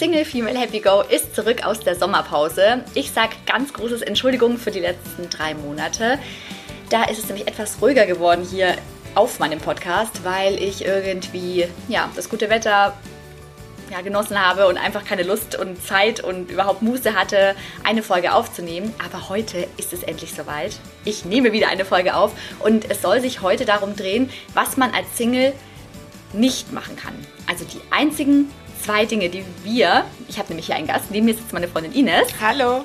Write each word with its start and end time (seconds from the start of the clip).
Single 0.00 0.24
Female 0.24 0.58
Happy 0.58 0.80
Go 0.80 1.02
ist 1.02 1.36
zurück 1.36 1.62
aus 1.62 1.80
der 1.80 1.94
Sommerpause. 1.94 2.82
Ich 2.94 3.10
sage 3.10 3.36
ganz 3.44 3.74
großes 3.74 4.00
Entschuldigung 4.00 4.56
für 4.56 4.70
die 4.70 4.80
letzten 4.80 5.28
drei 5.28 5.52
Monate. 5.52 6.18
Da 6.88 7.04
ist 7.04 7.18
es 7.18 7.26
nämlich 7.26 7.46
etwas 7.46 7.82
ruhiger 7.82 8.06
geworden 8.06 8.42
hier 8.50 8.76
auf 9.14 9.40
meinem 9.40 9.58
Podcast, 9.58 10.24
weil 10.24 10.54
ich 10.54 10.86
irgendwie 10.86 11.66
ja, 11.88 12.08
das 12.16 12.30
gute 12.30 12.48
Wetter 12.48 12.96
ja, 13.90 14.00
genossen 14.00 14.40
habe 14.40 14.68
und 14.68 14.78
einfach 14.78 15.04
keine 15.04 15.22
Lust 15.22 15.58
und 15.58 15.86
Zeit 15.86 16.24
und 16.24 16.50
überhaupt 16.50 16.80
Muße 16.80 17.14
hatte, 17.14 17.54
eine 17.84 18.02
Folge 18.02 18.32
aufzunehmen. 18.32 18.94
Aber 19.04 19.28
heute 19.28 19.66
ist 19.76 19.92
es 19.92 20.02
endlich 20.02 20.32
soweit. 20.32 20.78
Ich 21.04 21.26
nehme 21.26 21.52
wieder 21.52 21.68
eine 21.68 21.84
Folge 21.84 22.14
auf 22.14 22.32
und 22.60 22.90
es 22.90 23.02
soll 23.02 23.20
sich 23.20 23.42
heute 23.42 23.66
darum 23.66 23.96
drehen, 23.96 24.30
was 24.54 24.78
man 24.78 24.94
als 24.94 25.18
Single 25.18 25.52
nicht 26.32 26.72
machen 26.72 26.96
kann. 26.96 27.12
Also 27.46 27.66
die 27.66 27.80
einzigen 27.90 28.50
zwei 28.82 29.04
Dinge, 29.04 29.28
die 29.28 29.44
wir, 29.64 30.04
ich 30.28 30.38
habe 30.38 30.48
nämlich 30.48 30.66
hier 30.66 30.76
einen 30.76 30.86
Gast, 30.86 31.10
neben 31.10 31.26
mir 31.26 31.34
sitzt 31.34 31.52
meine 31.52 31.68
Freundin 31.68 31.92
Ines. 31.92 32.28
Hallo. 32.40 32.84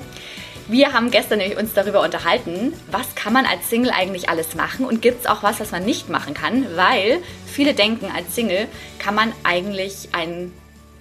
Wir 0.68 0.92
haben 0.92 1.12
gestern 1.12 1.38
nämlich 1.38 1.56
uns 1.56 1.74
darüber 1.74 2.02
unterhalten, 2.02 2.72
was 2.90 3.14
kann 3.14 3.32
man 3.32 3.46
als 3.46 3.70
Single 3.70 3.92
eigentlich 3.92 4.28
alles 4.28 4.56
machen 4.56 4.84
und 4.84 5.00
gibt 5.00 5.20
es 5.20 5.26
auch 5.26 5.44
was, 5.44 5.60
was 5.60 5.70
man 5.70 5.84
nicht 5.84 6.08
machen 6.08 6.34
kann, 6.34 6.66
weil 6.74 7.20
viele 7.46 7.72
denken, 7.72 8.10
als 8.14 8.34
Single 8.34 8.66
kann 8.98 9.14
man 9.14 9.32
eigentlich 9.44 10.08
ein 10.12 10.52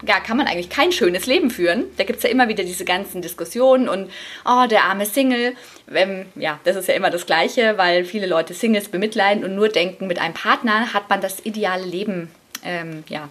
ja, 0.05 0.19
kann 0.19 0.37
man 0.37 0.45
eigentlich 0.45 0.69
kein 0.69 0.91
schönes 0.91 1.25
Leben 1.25 1.49
führen. 1.49 1.85
Da 1.97 2.03
gibt 2.03 2.17
es 2.17 2.23
ja 2.23 2.29
immer 2.29 2.47
wieder 2.47 2.63
diese 2.63 2.85
ganzen 2.85 3.23
Diskussionen 3.23 3.89
und, 3.89 4.11
oh, 4.45 4.67
der 4.69 4.83
arme 4.83 5.05
Single. 5.05 5.55
Ähm, 5.91 6.27
ja, 6.35 6.59
das 6.63 6.75
ist 6.75 6.87
ja 6.87 6.93
immer 6.93 7.09
das 7.09 7.25
Gleiche, 7.25 7.77
weil 7.77 8.05
viele 8.05 8.27
Leute 8.27 8.53
Singles 8.53 8.89
bemitleiden 8.89 9.43
und 9.43 9.55
nur 9.55 9.69
denken, 9.69 10.05
mit 10.05 10.19
einem 10.19 10.35
Partner 10.35 10.93
hat 10.93 11.09
man 11.09 11.21
das 11.21 11.43
ideale 11.43 11.85
Leben, 11.85 12.29
ähm, 12.63 13.03
ja, 13.07 13.29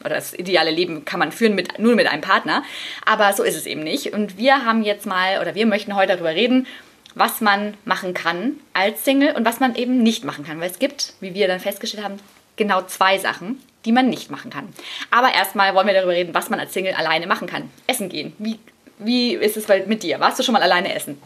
oder 0.00 0.14
das 0.14 0.34
ideale 0.34 0.70
Leben 0.70 1.04
kann 1.04 1.20
man 1.20 1.32
führen 1.32 1.54
mit, 1.54 1.78
nur 1.78 1.94
mit 1.94 2.06
einem 2.06 2.22
Partner. 2.22 2.62
Aber 3.04 3.32
so 3.32 3.42
ist 3.42 3.56
es 3.56 3.66
eben 3.66 3.82
nicht. 3.82 4.12
Und 4.12 4.38
wir 4.38 4.64
haben 4.64 4.82
jetzt 4.82 5.06
mal, 5.06 5.40
oder 5.40 5.54
wir 5.54 5.66
möchten 5.66 5.94
heute 5.94 6.12
darüber 6.12 6.34
reden, 6.34 6.66
was 7.14 7.40
man 7.40 7.74
machen 7.84 8.14
kann 8.14 8.60
als 8.72 9.04
Single 9.04 9.34
und 9.34 9.44
was 9.44 9.60
man 9.60 9.74
eben 9.74 10.02
nicht 10.02 10.24
machen 10.24 10.44
kann. 10.44 10.60
Weil 10.60 10.70
es 10.70 10.78
gibt, 10.78 11.14
wie 11.20 11.34
wir 11.34 11.48
dann 11.48 11.60
festgestellt 11.60 12.04
haben, 12.04 12.18
genau 12.56 12.82
zwei 12.82 13.18
Sachen, 13.18 13.60
die 13.84 13.92
man 13.92 14.08
nicht 14.08 14.30
machen 14.30 14.50
kann. 14.50 14.68
Aber 15.10 15.32
erstmal 15.34 15.74
wollen 15.74 15.86
wir 15.86 15.94
darüber 15.94 16.12
reden, 16.12 16.34
was 16.34 16.50
man 16.50 16.60
als 16.60 16.72
Single 16.72 16.94
alleine 16.94 17.26
machen 17.26 17.48
kann. 17.48 17.70
Essen 17.86 18.08
gehen. 18.08 18.34
Wie, 18.38 18.58
wie 18.98 19.34
ist 19.34 19.56
es 19.56 19.66
mit 19.86 20.02
dir? 20.02 20.20
Warst 20.20 20.38
du 20.38 20.42
schon 20.42 20.52
mal 20.52 20.62
alleine 20.62 20.94
essen? 20.94 21.20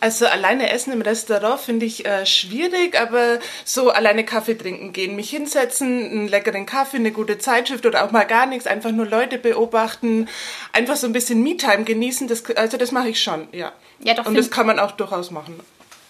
Also 0.00 0.26
alleine 0.26 0.70
essen 0.70 0.92
im 0.92 1.00
Restaurant 1.00 1.60
finde 1.60 1.86
ich 1.86 2.04
äh, 2.04 2.26
schwierig, 2.26 3.00
aber 3.00 3.38
so 3.64 3.90
alleine 3.90 4.24
Kaffee 4.24 4.54
trinken 4.54 4.92
gehen, 4.92 5.16
mich 5.16 5.30
hinsetzen, 5.30 6.10
einen 6.10 6.28
leckeren 6.28 6.66
Kaffee, 6.66 6.98
eine 6.98 7.10
gute 7.10 7.38
Zeitschrift 7.38 7.86
oder 7.86 8.04
auch 8.04 8.10
mal 8.10 8.24
gar 8.24 8.44
nichts, 8.44 8.66
einfach 8.66 8.90
nur 8.90 9.06
Leute 9.06 9.38
beobachten, 9.38 10.28
einfach 10.72 10.96
so 10.96 11.06
ein 11.06 11.14
bisschen 11.14 11.42
Me-Time 11.42 11.84
genießen, 11.84 12.28
das, 12.28 12.44
also 12.56 12.76
das 12.76 12.92
mache 12.92 13.08
ich 13.08 13.22
schon, 13.22 13.48
ja. 13.52 13.72
ja 14.00 14.12
doch, 14.12 14.26
Und 14.26 14.36
das 14.36 14.50
kann 14.50 14.66
man 14.66 14.78
auch 14.78 14.90
durchaus 14.90 15.30
machen. 15.30 15.58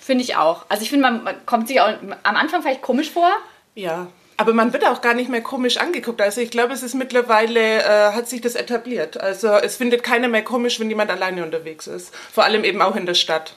Finde 0.00 0.24
ich 0.24 0.36
auch. 0.36 0.66
Also 0.68 0.82
ich 0.82 0.90
finde, 0.90 1.10
man, 1.10 1.22
man 1.22 1.46
kommt 1.46 1.68
sich 1.68 1.80
auch 1.80 1.88
am 2.24 2.36
Anfang 2.36 2.62
vielleicht 2.62 2.82
komisch 2.82 3.10
vor. 3.10 3.30
Ja. 3.74 4.08
Aber 4.36 4.52
man 4.52 4.72
wird 4.72 4.84
auch 4.84 5.00
gar 5.00 5.14
nicht 5.14 5.30
mehr 5.30 5.40
komisch 5.40 5.76
angeguckt. 5.76 6.20
Also 6.20 6.40
ich 6.40 6.50
glaube, 6.50 6.72
es 6.72 6.82
ist 6.82 6.94
mittlerweile, 6.94 7.82
äh, 7.82 8.12
hat 8.12 8.28
sich 8.28 8.40
das 8.40 8.54
etabliert. 8.54 9.18
Also 9.18 9.48
es 9.48 9.76
findet 9.76 10.02
keiner 10.02 10.28
mehr 10.28 10.42
komisch, 10.42 10.80
wenn 10.80 10.90
jemand 10.90 11.10
alleine 11.10 11.44
unterwegs 11.44 11.86
ist. 11.86 12.12
Vor 12.32 12.44
allem 12.44 12.64
eben 12.64 12.82
auch 12.82 12.96
in 12.96 13.06
der 13.06 13.14
Stadt. 13.14 13.54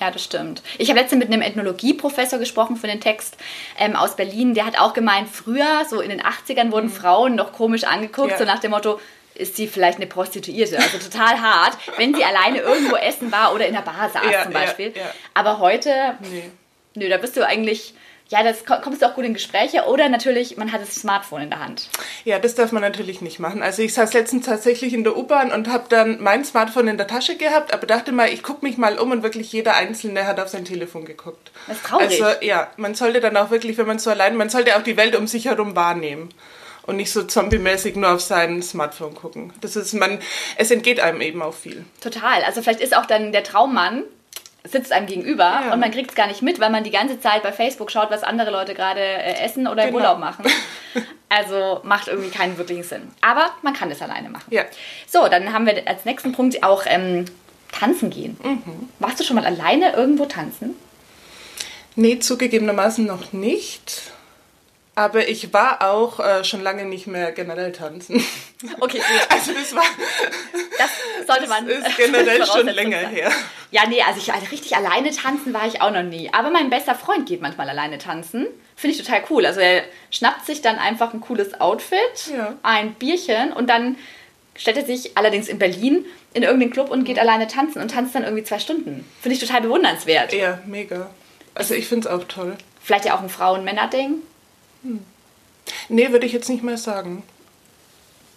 Ja, 0.00 0.10
das 0.10 0.24
stimmt. 0.24 0.62
Ich 0.78 0.88
habe 0.88 0.98
letztens 0.98 1.18
mit 1.18 1.30
einem 1.30 1.42
Ethnologieprofessor 1.42 2.38
gesprochen 2.38 2.76
für 2.76 2.86
den 2.86 3.00
Text 3.00 3.36
ähm, 3.78 3.94
aus 3.94 4.16
Berlin. 4.16 4.54
Der 4.54 4.64
hat 4.64 4.78
auch 4.78 4.94
gemeint, 4.94 5.28
früher, 5.28 5.84
so 5.88 6.00
in 6.00 6.08
den 6.08 6.22
80ern, 6.22 6.72
wurden 6.72 6.86
mhm. 6.86 6.92
Frauen 6.92 7.34
noch 7.34 7.52
komisch 7.52 7.84
angeguckt, 7.84 8.30
ja. 8.30 8.38
so 8.38 8.44
nach 8.44 8.60
dem 8.60 8.70
Motto, 8.70 8.98
ist 9.34 9.56
sie 9.56 9.66
vielleicht 9.66 9.98
eine 9.98 10.06
Prostituierte. 10.06 10.78
Also 10.78 10.98
total 10.98 11.40
hart, 11.40 11.76
wenn 11.96 12.14
sie 12.14 12.24
alleine 12.24 12.58
irgendwo 12.58 12.96
essen 12.96 13.30
war 13.30 13.54
oder 13.54 13.66
in 13.66 13.74
der 13.74 13.82
Bar 13.82 14.10
saß 14.10 14.22
ja, 14.30 14.42
zum 14.42 14.52
Beispiel. 14.52 14.92
Ja, 14.94 15.12
Aber 15.34 15.58
heute, 15.58 16.16
nee. 16.20 16.50
nö, 16.94 17.08
da 17.08 17.18
bist 17.18 17.36
du 17.36 17.46
eigentlich 17.46 17.94
ja, 18.30 18.44
das 18.44 18.64
kommst 18.64 19.02
du 19.02 19.06
auch 19.06 19.14
gut 19.14 19.24
in 19.24 19.34
Gespräche 19.34 19.86
oder 19.86 20.08
natürlich, 20.08 20.56
man 20.56 20.70
hat 20.70 20.80
das 20.80 20.94
Smartphone 20.94 21.42
in 21.42 21.50
der 21.50 21.58
Hand. 21.58 21.88
Ja, 22.24 22.38
das 22.38 22.54
darf 22.54 22.70
man 22.70 22.80
natürlich 22.80 23.20
nicht 23.20 23.40
machen. 23.40 23.60
Also 23.60 23.82
ich 23.82 23.92
saß 23.92 24.12
letztens 24.12 24.46
tatsächlich 24.46 24.94
in 24.94 25.02
der 25.02 25.16
U-Bahn 25.16 25.50
und 25.50 25.66
habe 25.66 25.86
dann 25.88 26.22
mein 26.22 26.44
Smartphone 26.44 26.86
in 26.86 26.96
der 26.96 27.08
Tasche 27.08 27.36
gehabt, 27.36 27.74
aber 27.74 27.88
dachte 27.88 28.12
mal, 28.12 28.28
ich 28.28 28.44
gucke 28.44 28.64
mich 28.64 28.78
mal 28.78 29.00
um 29.00 29.10
und 29.10 29.24
wirklich 29.24 29.52
jeder 29.52 29.74
Einzelne 29.74 30.28
hat 30.28 30.38
auf 30.38 30.48
sein 30.48 30.64
Telefon 30.64 31.04
geguckt. 31.04 31.50
Das 31.66 31.78
ist 31.78 31.86
traurig. 31.86 32.22
Also 32.22 32.40
ja, 32.40 32.68
man 32.76 32.94
sollte 32.94 33.18
dann 33.18 33.36
auch 33.36 33.50
wirklich, 33.50 33.76
wenn 33.78 33.86
man 33.88 33.98
so 33.98 34.10
allein, 34.10 34.36
man 34.36 34.48
sollte 34.48 34.76
auch 34.76 34.82
die 34.82 34.96
Welt 34.96 35.16
um 35.16 35.26
sich 35.26 35.46
herum 35.46 35.74
wahrnehmen 35.74 36.28
und 36.86 36.96
nicht 36.96 37.10
so 37.10 37.24
zombie-mäßig 37.24 37.96
nur 37.96 38.12
auf 38.12 38.20
sein 38.20 38.62
Smartphone 38.62 39.16
gucken. 39.16 39.52
Das 39.60 39.74
ist 39.74 39.92
man, 39.92 40.20
es 40.56 40.70
entgeht 40.70 41.00
einem 41.00 41.20
eben 41.20 41.42
auch 41.42 41.54
viel. 41.54 41.84
Total. 42.00 42.44
Also 42.44 42.62
vielleicht 42.62 42.80
ist 42.80 42.96
auch 42.96 43.06
dann 43.06 43.32
der 43.32 43.42
Traummann 43.42 44.04
sitzt 44.64 44.92
einem 44.92 45.06
gegenüber 45.06 45.44
ja. 45.44 45.72
und 45.72 45.80
man 45.80 45.90
kriegt 45.90 46.10
es 46.10 46.16
gar 46.16 46.26
nicht 46.26 46.42
mit, 46.42 46.60
weil 46.60 46.70
man 46.70 46.84
die 46.84 46.90
ganze 46.90 47.18
Zeit 47.20 47.42
bei 47.42 47.52
Facebook 47.52 47.90
schaut, 47.90 48.10
was 48.10 48.22
andere 48.22 48.50
Leute 48.50 48.74
gerade 48.74 49.00
äh, 49.00 49.44
essen 49.44 49.66
oder 49.66 49.86
genau. 49.86 49.88
im 49.88 49.94
Urlaub 49.94 50.18
machen. 50.18 50.44
Also 51.32 51.78
macht 51.84 52.08
irgendwie 52.08 52.30
keinen 52.30 52.58
wirklichen 52.58 52.82
Sinn. 52.82 53.02
Aber 53.20 53.52
man 53.62 53.72
kann 53.72 53.88
es 53.92 54.02
alleine 54.02 54.28
machen. 54.28 54.52
Ja. 54.52 54.64
So, 55.06 55.28
dann 55.28 55.52
haben 55.52 55.64
wir 55.64 55.86
als 55.86 56.04
nächsten 56.04 56.32
Punkt 56.32 56.64
auch 56.64 56.82
ähm, 56.86 57.24
tanzen 57.70 58.10
gehen. 58.10 58.36
Mhm. 58.42 58.88
Warst 58.98 59.20
du 59.20 59.24
schon 59.24 59.36
mal 59.36 59.44
alleine 59.44 59.92
irgendwo 59.92 60.26
tanzen? 60.26 60.74
Nee, 61.94 62.18
zugegebenermaßen 62.18 63.06
noch 63.06 63.32
nicht. 63.32 64.10
Aber 64.96 65.28
ich 65.28 65.52
war 65.52 65.88
auch 65.88 66.20
äh, 66.20 66.44
schon 66.44 66.62
lange 66.62 66.84
nicht 66.84 67.06
mehr 67.06 67.32
generell 67.32 67.72
tanzen. 67.72 68.24
Okay, 68.80 68.98
gut. 68.98 69.06
Also 69.30 69.52
das 69.52 69.74
war. 69.74 69.84
Das 70.78 70.90
sollte 71.26 71.48
man. 71.48 71.66
Das 71.66 71.88
ist 71.88 71.96
generell 71.96 72.44
schon 72.44 72.66
länger 72.66 72.98
her. 72.98 73.30
Ja, 73.70 73.86
nee, 73.88 74.02
also 74.02 74.18
ich 74.18 74.32
also 74.32 74.46
richtig 74.46 74.76
alleine 74.76 75.10
tanzen 75.12 75.54
war 75.54 75.66
ich 75.66 75.80
auch 75.80 75.92
noch 75.92 76.02
nie. 76.02 76.32
Aber 76.32 76.50
mein 76.50 76.70
bester 76.70 76.94
Freund 76.94 77.26
geht 77.26 77.40
manchmal 77.40 77.68
alleine 77.68 77.98
tanzen. 77.98 78.46
Finde 78.74 78.96
ich 78.96 79.02
total 79.02 79.22
cool. 79.30 79.46
Also 79.46 79.60
er 79.60 79.84
schnappt 80.10 80.46
sich 80.46 80.60
dann 80.60 80.78
einfach 80.78 81.14
ein 81.14 81.20
cooles 81.20 81.60
Outfit, 81.60 81.98
ja. 82.36 82.54
ein 82.62 82.94
Bierchen 82.94 83.52
und 83.52 83.68
dann 83.68 83.96
stellt 84.56 84.76
er 84.76 84.84
sich 84.84 85.16
allerdings 85.16 85.48
in 85.48 85.58
Berlin 85.58 86.04
in 86.34 86.42
irgendeinen 86.42 86.72
Club 86.72 86.90
und 86.90 87.04
geht 87.04 87.18
alleine 87.18 87.46
tanzen 87.46 87.80
und 87.80 87.90
tanzt 87.90 88.14
dann 88.14 88.24
irgendwie 88.24 88.44
zwei 88.44 88.58
Stunden. 88.58 89.06
Finde 89.20 89.34
ich 89.34 89.40
total 89.40 89.62
bewundernswert. 89.62 90.32
Ja, 90.32 90.60
mega. 90.66 91.10
Also 91.54 91.74
ich 91.74 91.86
finde 91.86 92.08
es 92.08 92.14
auch 92.14 92.24
toll. 92.24 92.56
Vielleicht 92.82 93.04
ja 93.04 93.16
auch 93.16 93.22
ein 93.22 93.28
Frauen-Männer-Ding. 93.28 94.16
Hm. 94.82 95.04
Nee, 95.88 96.10
würde 96.10 96.26
ich 96.26 96.32
jetzt 96.32 96.48
nicht 96.48 96.62
mehr 96.62 96.78
sagen. 96.78 97.22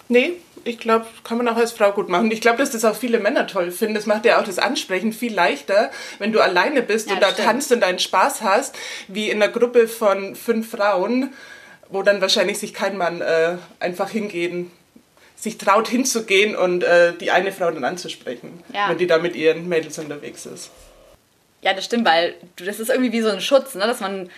Nee, 0.08 0.34
ich 0.64 0.78
glaube, 0.78 1.06
kann 1.22 1.38
man 1.38 1.48
auch 1.48 1.56
als 1.56 1.72
Frau 1.72 1.92
gut 1.92 2.08
machen. 2.08 2.30
Ich 2.30 2.40
glaube, 2.40 2.58
dass 2.58 2.70
das 2.70 2.84
auch 2.84 2.96
viele 2.96 3.18
Männer 3.18 3.46
toll 3.46 3.70
finden. 3.70 3.94
Das 3.94 4.06
macht 4.06 4.24
ja 4.24 4.40
auch 4.40 4.44
das 4.44 4.58
Ansprechen 4.58 5.12
viel 5.12 5.34
leichter, 5.34 5.90
wenn 6.18 6.32
du 6.32 6.40
alleine 6.40 6.82
bist 6.82 7.08
ja, 7.08 7.14
und 7.14 7.22
da 7.22 7.30
stimmt. 7.30 7.48
tanzt 7.48 7.72
und 7.72 7.80
deinen 7.80 7.98
Spaß 7.98 8.42
hast, 8.42 8.76
wie 9.08 9.30
in 9.30 9.42
einer 9.42 9.52
Gruppe 9.52 9.88
von 9.88 10.34
fünf 10.34 10.70
Frauen, 10.70 11.32
wo 11.88 12.02
dann 12.02 12.20
wahrscheinlich 12.20 12.58
sich 12.58 12.74
kein 12.74 12.96
Mann 12.96 13.20
äh, 13.20 13.56
einfach 13.80 14.10
hingehen, 14.10 14.70
sich 15.36 15.58
traut 15.58 15.88
hinzugehen 15.88 16.56
und 16.56 16.82
äh, 16.82 17.12
die 17.14 17.30
eine 17.30 17.52
Frau 17.52 17.70
dann 17.70 17.84
anzusprechen, 17.84 18.62
ja. 18.72 18.88
wenn 18.88 18.98
die 18.98 19.06
da 19.06 19.18
mit 19.18 19.36
ihren 19.36 19.68
Mädels 19.68 19.98
unterwegs 19.98 20.46
ist. 20.46 20.70
Ja, 21.60 21.74
das 21.74 21.84
stimmt, 21.84 22.06
weil 22.06 22.34
das 22.56 22.80
ist 22.80 22.90
irgendwie 22.90 23.12
wie 23.12 23.22
so 23.22 23.30
ein 23.30 23.40
Schutz, 23.40 23.74
ne? 23.74 23.86
dass 23.86 24.00
man 24.00 24.30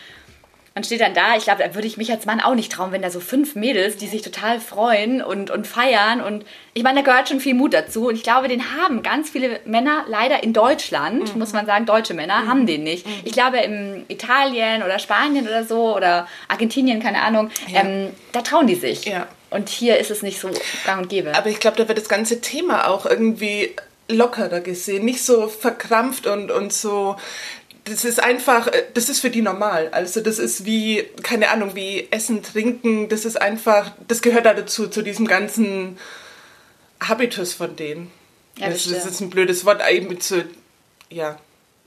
man 0.77 0.85
steht 0.85 1.01
dann 1.01 1.15
da, 1.15 1.35
ich 1.39 1.45
glaube, 1.45 1.63
da 1.63 1.75
würde 1.75 1.89
ich 1.89 1.97
mich 1.97 2.13
als 2.13 2.27
Mann 2.27 2.39
auch 2.39 2.55
nicht 2.55 2.71
trauen, 2.71 2.93
wenn 2.93 3.01
da 3.01 3.09
so 3.09 3.19
fünf 3.19 3.55
Mädels, 3.55 3.97
die 3.97 4.09
sich 4.09 4.21
total 4.21 4.61
freuen 4.61 5.23
und, 5.23 5.51
und 5.51 5.67
feiern. 5.67 6.21
Und 6.21 6.45
ich 6.75 6.83
meine, 6.83 7.03
da 7.03 7.11
gehört 7.11 7.31
schon 7.31 7.41
viel 7.41 7.55
Mut 7.55 7.73
dazu. 7.73 8.09
Und 8.09 8.15
ich 8.15 8.23
glaube, 8.23 8.49
den 8.49 8.77
haben 8.77 9.03
ganz 9.03 9.31
viele 9.31 9.59
Männer 9.65 10.05
leider 10.07 10.43
in 10.43 10.53
Deutschland, 10.53 11.33
mhm. 11.33 11.39
muss 11.39 11.55
man 11.55 11.65
sagen, 11.65 11.87
deutsche 11.87 12.13
Männer, 12.13 12.43
mhm. 12.43 12.49
haben 12.49 12.67
den 12.67 12.83
nicht. 12.85 13.07
Mhm. 13.07 13.13
Ich 13.25 13.33
glaube, 13.33 13.57
in 13.57 14.05
Italien 14.09 14.83
oder 14.83 14.99
Spanien 14.99 15.49
oder 15.49 15.65
so 15.65 15.97
oder 15.97 16.29
Argentinien, 16.49 17.03
keine 17.03 17.23
Ahnung, 17.23 17.51
ja. 17.69 17.81
ähm, 17.81 18.11
da 18.33 18.43
trauen 18.43 18.67
die 18.67 18.75
sich. 18.75 19.07
Ja. 19.07 19.29
Und 19.49 19.71
hier 19.71 19.97
ist 19.97 20.11
es 20.11 20.23
nicht 20.23 20.39
so 20.39 20.51
gang 20.85 21.01
und 21.01 21.09
gäbe. 21.09 21.35
Aber 21.35 21.49
ich 21.49 21.59
glaube, 21.59 21.79
da 21.79 21.89
wird 21.89 21.97
das 21.97 22.11
ganze 22.11 22.43
Thema 22.43 22.89
auch 22.89 23.07
irgendwie 23.07 23.75
lockerer 24.09 24.61
gesehen, 24.61 25.05
nicht 25.05 25.25
so 25.25 25.49
verkrampft 25.49 26.27
und, 26.27 26.51
und 26.51 26.73
so 26.73 27.17
das 27.87 28.05
ist 28.05 28.23
einfach, 28.23 28.67
äh, 28.67 28.85
das 28.95 29.09
ist 29.09 29.21
für 29.21 29.31
die 29.31 29.43
normal. 29.43 29.89
Also 29.93 30.21
das 30.21 30.39
ist 30.39 30.67
wie, 30.67 31.05
keine 31.23 31.51
Ahnung, 31.51 31.75
wie 31.75 32.09
Essen, 32.11 32.43
Trinken, 32.43 33.09
das 33.09 33.25
ist 33.25 33.41
einfach, 33.41 33.93
das 34.09 34.23
gehört 34.23 34.45
da 34.45 34.55
dazu, 34.55 34.89
zu 34.89 35.03
diesem 35.03 35.27
ganzen 35.27 35.97
Habitus 37.01 37.55
von 37.55 37.77
denen. 37.77 38.11
Ja, 38.59 38.69
das, 38.71 38.89
das 38.89 39.07
ist 39.07 39.21
ein 39.21 39.31
blödes 39.31 39.65
Wort, 39.65 39.83
eben 39.89 40.21
zu, 40.21 40.45
ja. 41.11 41.39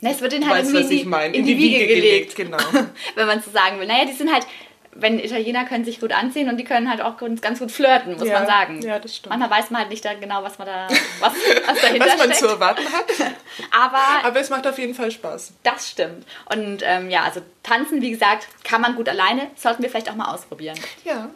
Na, 0.01 0.11
es 0.11 0.21
wird 0.21 0.33
ihnen 0.33 0.49
halt 0.49 0.63
weißt, 0.65 0.73
irgendwie 0.73 1.01
in 1.01 1.11
die, 1.11 1.17
in, 1.17 1.33
in 1.33 1.45
die, 1.45 1.57
Wiege, 1.57 1.79
Wiege 1.79 1.87
gelegt. 1.87 2.35
gelegt. 2.35 2.61
genau. 2.61 2.87
Wenn 3.15 3.27
man 3.27 3.41
so 3.41 3.51
sagen 3.51 3.79
will. 3.79 3.87
Naja, 3.87 4.05
die 4.05 4.13
sind 4.13 4.31
halt, 4.31 4.45
wenn 4.93 5.19
Italiener 5.19 5.65
können 5.65 5.85
sich 5.85 5.99
gut 5.99 6.11
anziehen 6.11 6.49
und 6.49 6.57
die 6.57 6.63
können 6.63 6.89
halt 6.89 7.01
auch 7.01 7.15
ganz 7.17 7.59
gut 7.59 7.71
flirten, 7.71 8.17
muss 8.17 8.27
ja, 8.27 8.39
man 8.39 8.47
sagen. 8.47 8.81
Ja, 8.81 8.99
das 8.99 9.15
stimmt. 9.15 9.37
Manchmal 9.37 9.59
weiß 9.59 9.69
man 9.69 9.81
halt 9.81 9.91
nicht 9.91 10.03
genau, 10.19 10.43
was 10.43 10.57
man 10.57 10.67
da, 10.67 10.87
was, 11.19 11.33
was 11.65 11.81
dahinter 11.81 12.05
was 12.05 12.17
man 12.17 12.27
steckt. 12.27 12.39
zu 12.39 12.47
erwarten 12.47 12.83
hat. 12.91 13.05
Aber, 13.71 14.27
Aber 14.27 14.39
es 14.39 14.49
macht 14.49 14.65
auf 14.67 14.77
jeden 14.77 14.95
Fall 14.95 15.11
Spaß. 15.11 15.53
Das 15.63 15.89
stimmt. 15.89 16.25
Und 16.53 16.81
ähm, 16.83 17.09
ja, 17.09 17.23
also 17.23 17.41
tanzen, 17.63 18.01
wie 18.01 18.11
gesagt, 18.11 18.47
kann 18.63 18.81
man 18.81 18.95
gut 18.95 19.09
alleine. 19.09 19.47
Sollten 19.55 19.83
wir 19.83 19.89
vielleicht 19.89 20.09
auch 20.09 20.15
mal 20.15 20.33
ausprobieren. 20.33 20.79
Ja. 21.03 21.29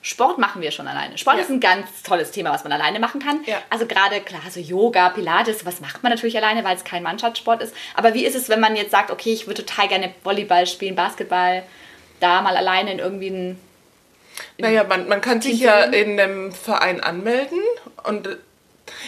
Sport 0.00 0.36
machen 0.36 0.60
wir 0.60 0.70
schon 0.70 0.86
alleine. 0.86 1.16
Sport 1.16 1.36
Ja. 1.36 1.42
ist 1.42 1.50
ein 1.50 1.60
ganz 1.60 2.02
tolles 2.02 2.30
Thema, 2.30 2.52
was 2.52 2.62
man 2.62 2.72
alleine 2.72 3.00
machen 3.00 3.22
kann. 3.22 3.40
Ja. 3.46 3.56
Also 3.70 3.86
gerade, 3.86 4.20
klar, 4.20 4.42
so 4.50 4.60
Yoga, 4.60 5.08
Pilates, 5.08 5.64
was 5.64 5.80
macht 5.80 6.02
man 6.02 6.12
natürlich 6.12 6.36
alleine, 6.36 6.62
weil 6.62 6.76
es 6.76 6.84
kein 6.84 7.02
Mannschaftssport 7.02 7.62
ist. 7.62 7.74
Aber 7.94 8.12
wie 8.12 8.26
ist 8.26 8.34
es, 8.34 8.50
wenn 8.50 8.60
man 8.60 8.76
jetzt 8.76 8.90
sagt, 8.90 9.10
okay, 9.10 9.32
ich 9.32 9.46
würde 9.46 9.64
total 9.64 9.88
gerne 9.88 10.14
Volleyball 10.22 10.66
spielen, 10.66 10.94
Basketball, 10.94 11.62
da 12.20 12.42
mal 12.42 12.56
alleine 12.56 12.92
in 12.92 12.98
irgendwie 12.98 13.28
ein... 13.28 13.60
Naja, 14.58 14.84
man, 14.84 15.08
man 15.08 15.20
kann 15.20 15.40
sich 15.40 15.60
ja 15.60 15.84
in 15.84 16.18
einem 16.18 16.52
Verein 16.52 17.00
anmelden 17.00 17.60
und 18.04 18.26
äh, 18.26 18.36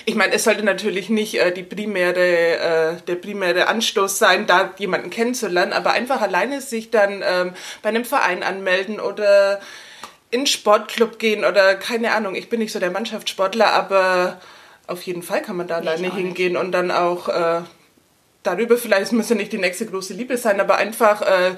ich 0.04 0.14
meine, 0.14 0.32
es 0.34 0.44
sollte 0.44 0.62
natürlich 0.62 1.08
nicht 1.08 1.34
äh, 1.34 1.52
die 1.52 1.62
primäre, 1.62 2.18
äh, 2.18 3.00
der 3.06 3.16
primäre 3.16 3.66
Anstoß 3.66 4.18
sein, 4.18 4.46
da 4.46 4.72
jemanden 4.78 5.10
kennenzulernen, 5.10 5.72
aber 5.72 5.92
einfach 5.92 6.20
alleine 6.20 6.60
sich 6.60 6.90
dann 6.90 7.22
ähm, 7.26 7.54
bei 7.82 7.88
einem 7.88 8.04
Verein 8.04 8.42
anmelden 8.42 9.00
oder 9.00 9.60
in 10.30 10.40
einen 10.40 10.46
Sportclub 10.46 11.18
gehen 11.18 11.44
oder 11.44 11.76
keine 11.76 12.12
Ahnung, 12.12 12.34
ich 12.34 12.48
bin 12.48 12.60
nicht 12.60 12.72
so 12.72 12.78
der 12.78 12.90
Mannschaftssportler, 12.90 13.72
aber 13.72 14.40
auf 14.86 15.02
jeden 15.02 15.22
Fall 15.22 15.42
kann 15.42 15.56
man 15.56 15.68
da 15.68 15.76
alleine 15.76 16.08
auch 16.08 16.14
nicht. 16.14 16.16
hingehen 16.16 16.56
und 16.56 16.72
dann 16.72 16.90
auch 16.90 17.28
äh, 17.28 17.62
darüber, 18.42 18.76
vielleicht 18.76 19.12
muss 19.12 19.28
ja 19.28 19.36
nicht 19.36 19.52
die 19.52 19.58
nächste 19.58 19.86
große 19.86 20.14
Liebe 20.14 20.36
sein, 20.36 20.60
aber 20.60 20.76
einfach 20.76 21.22
äh, 21.22 21.54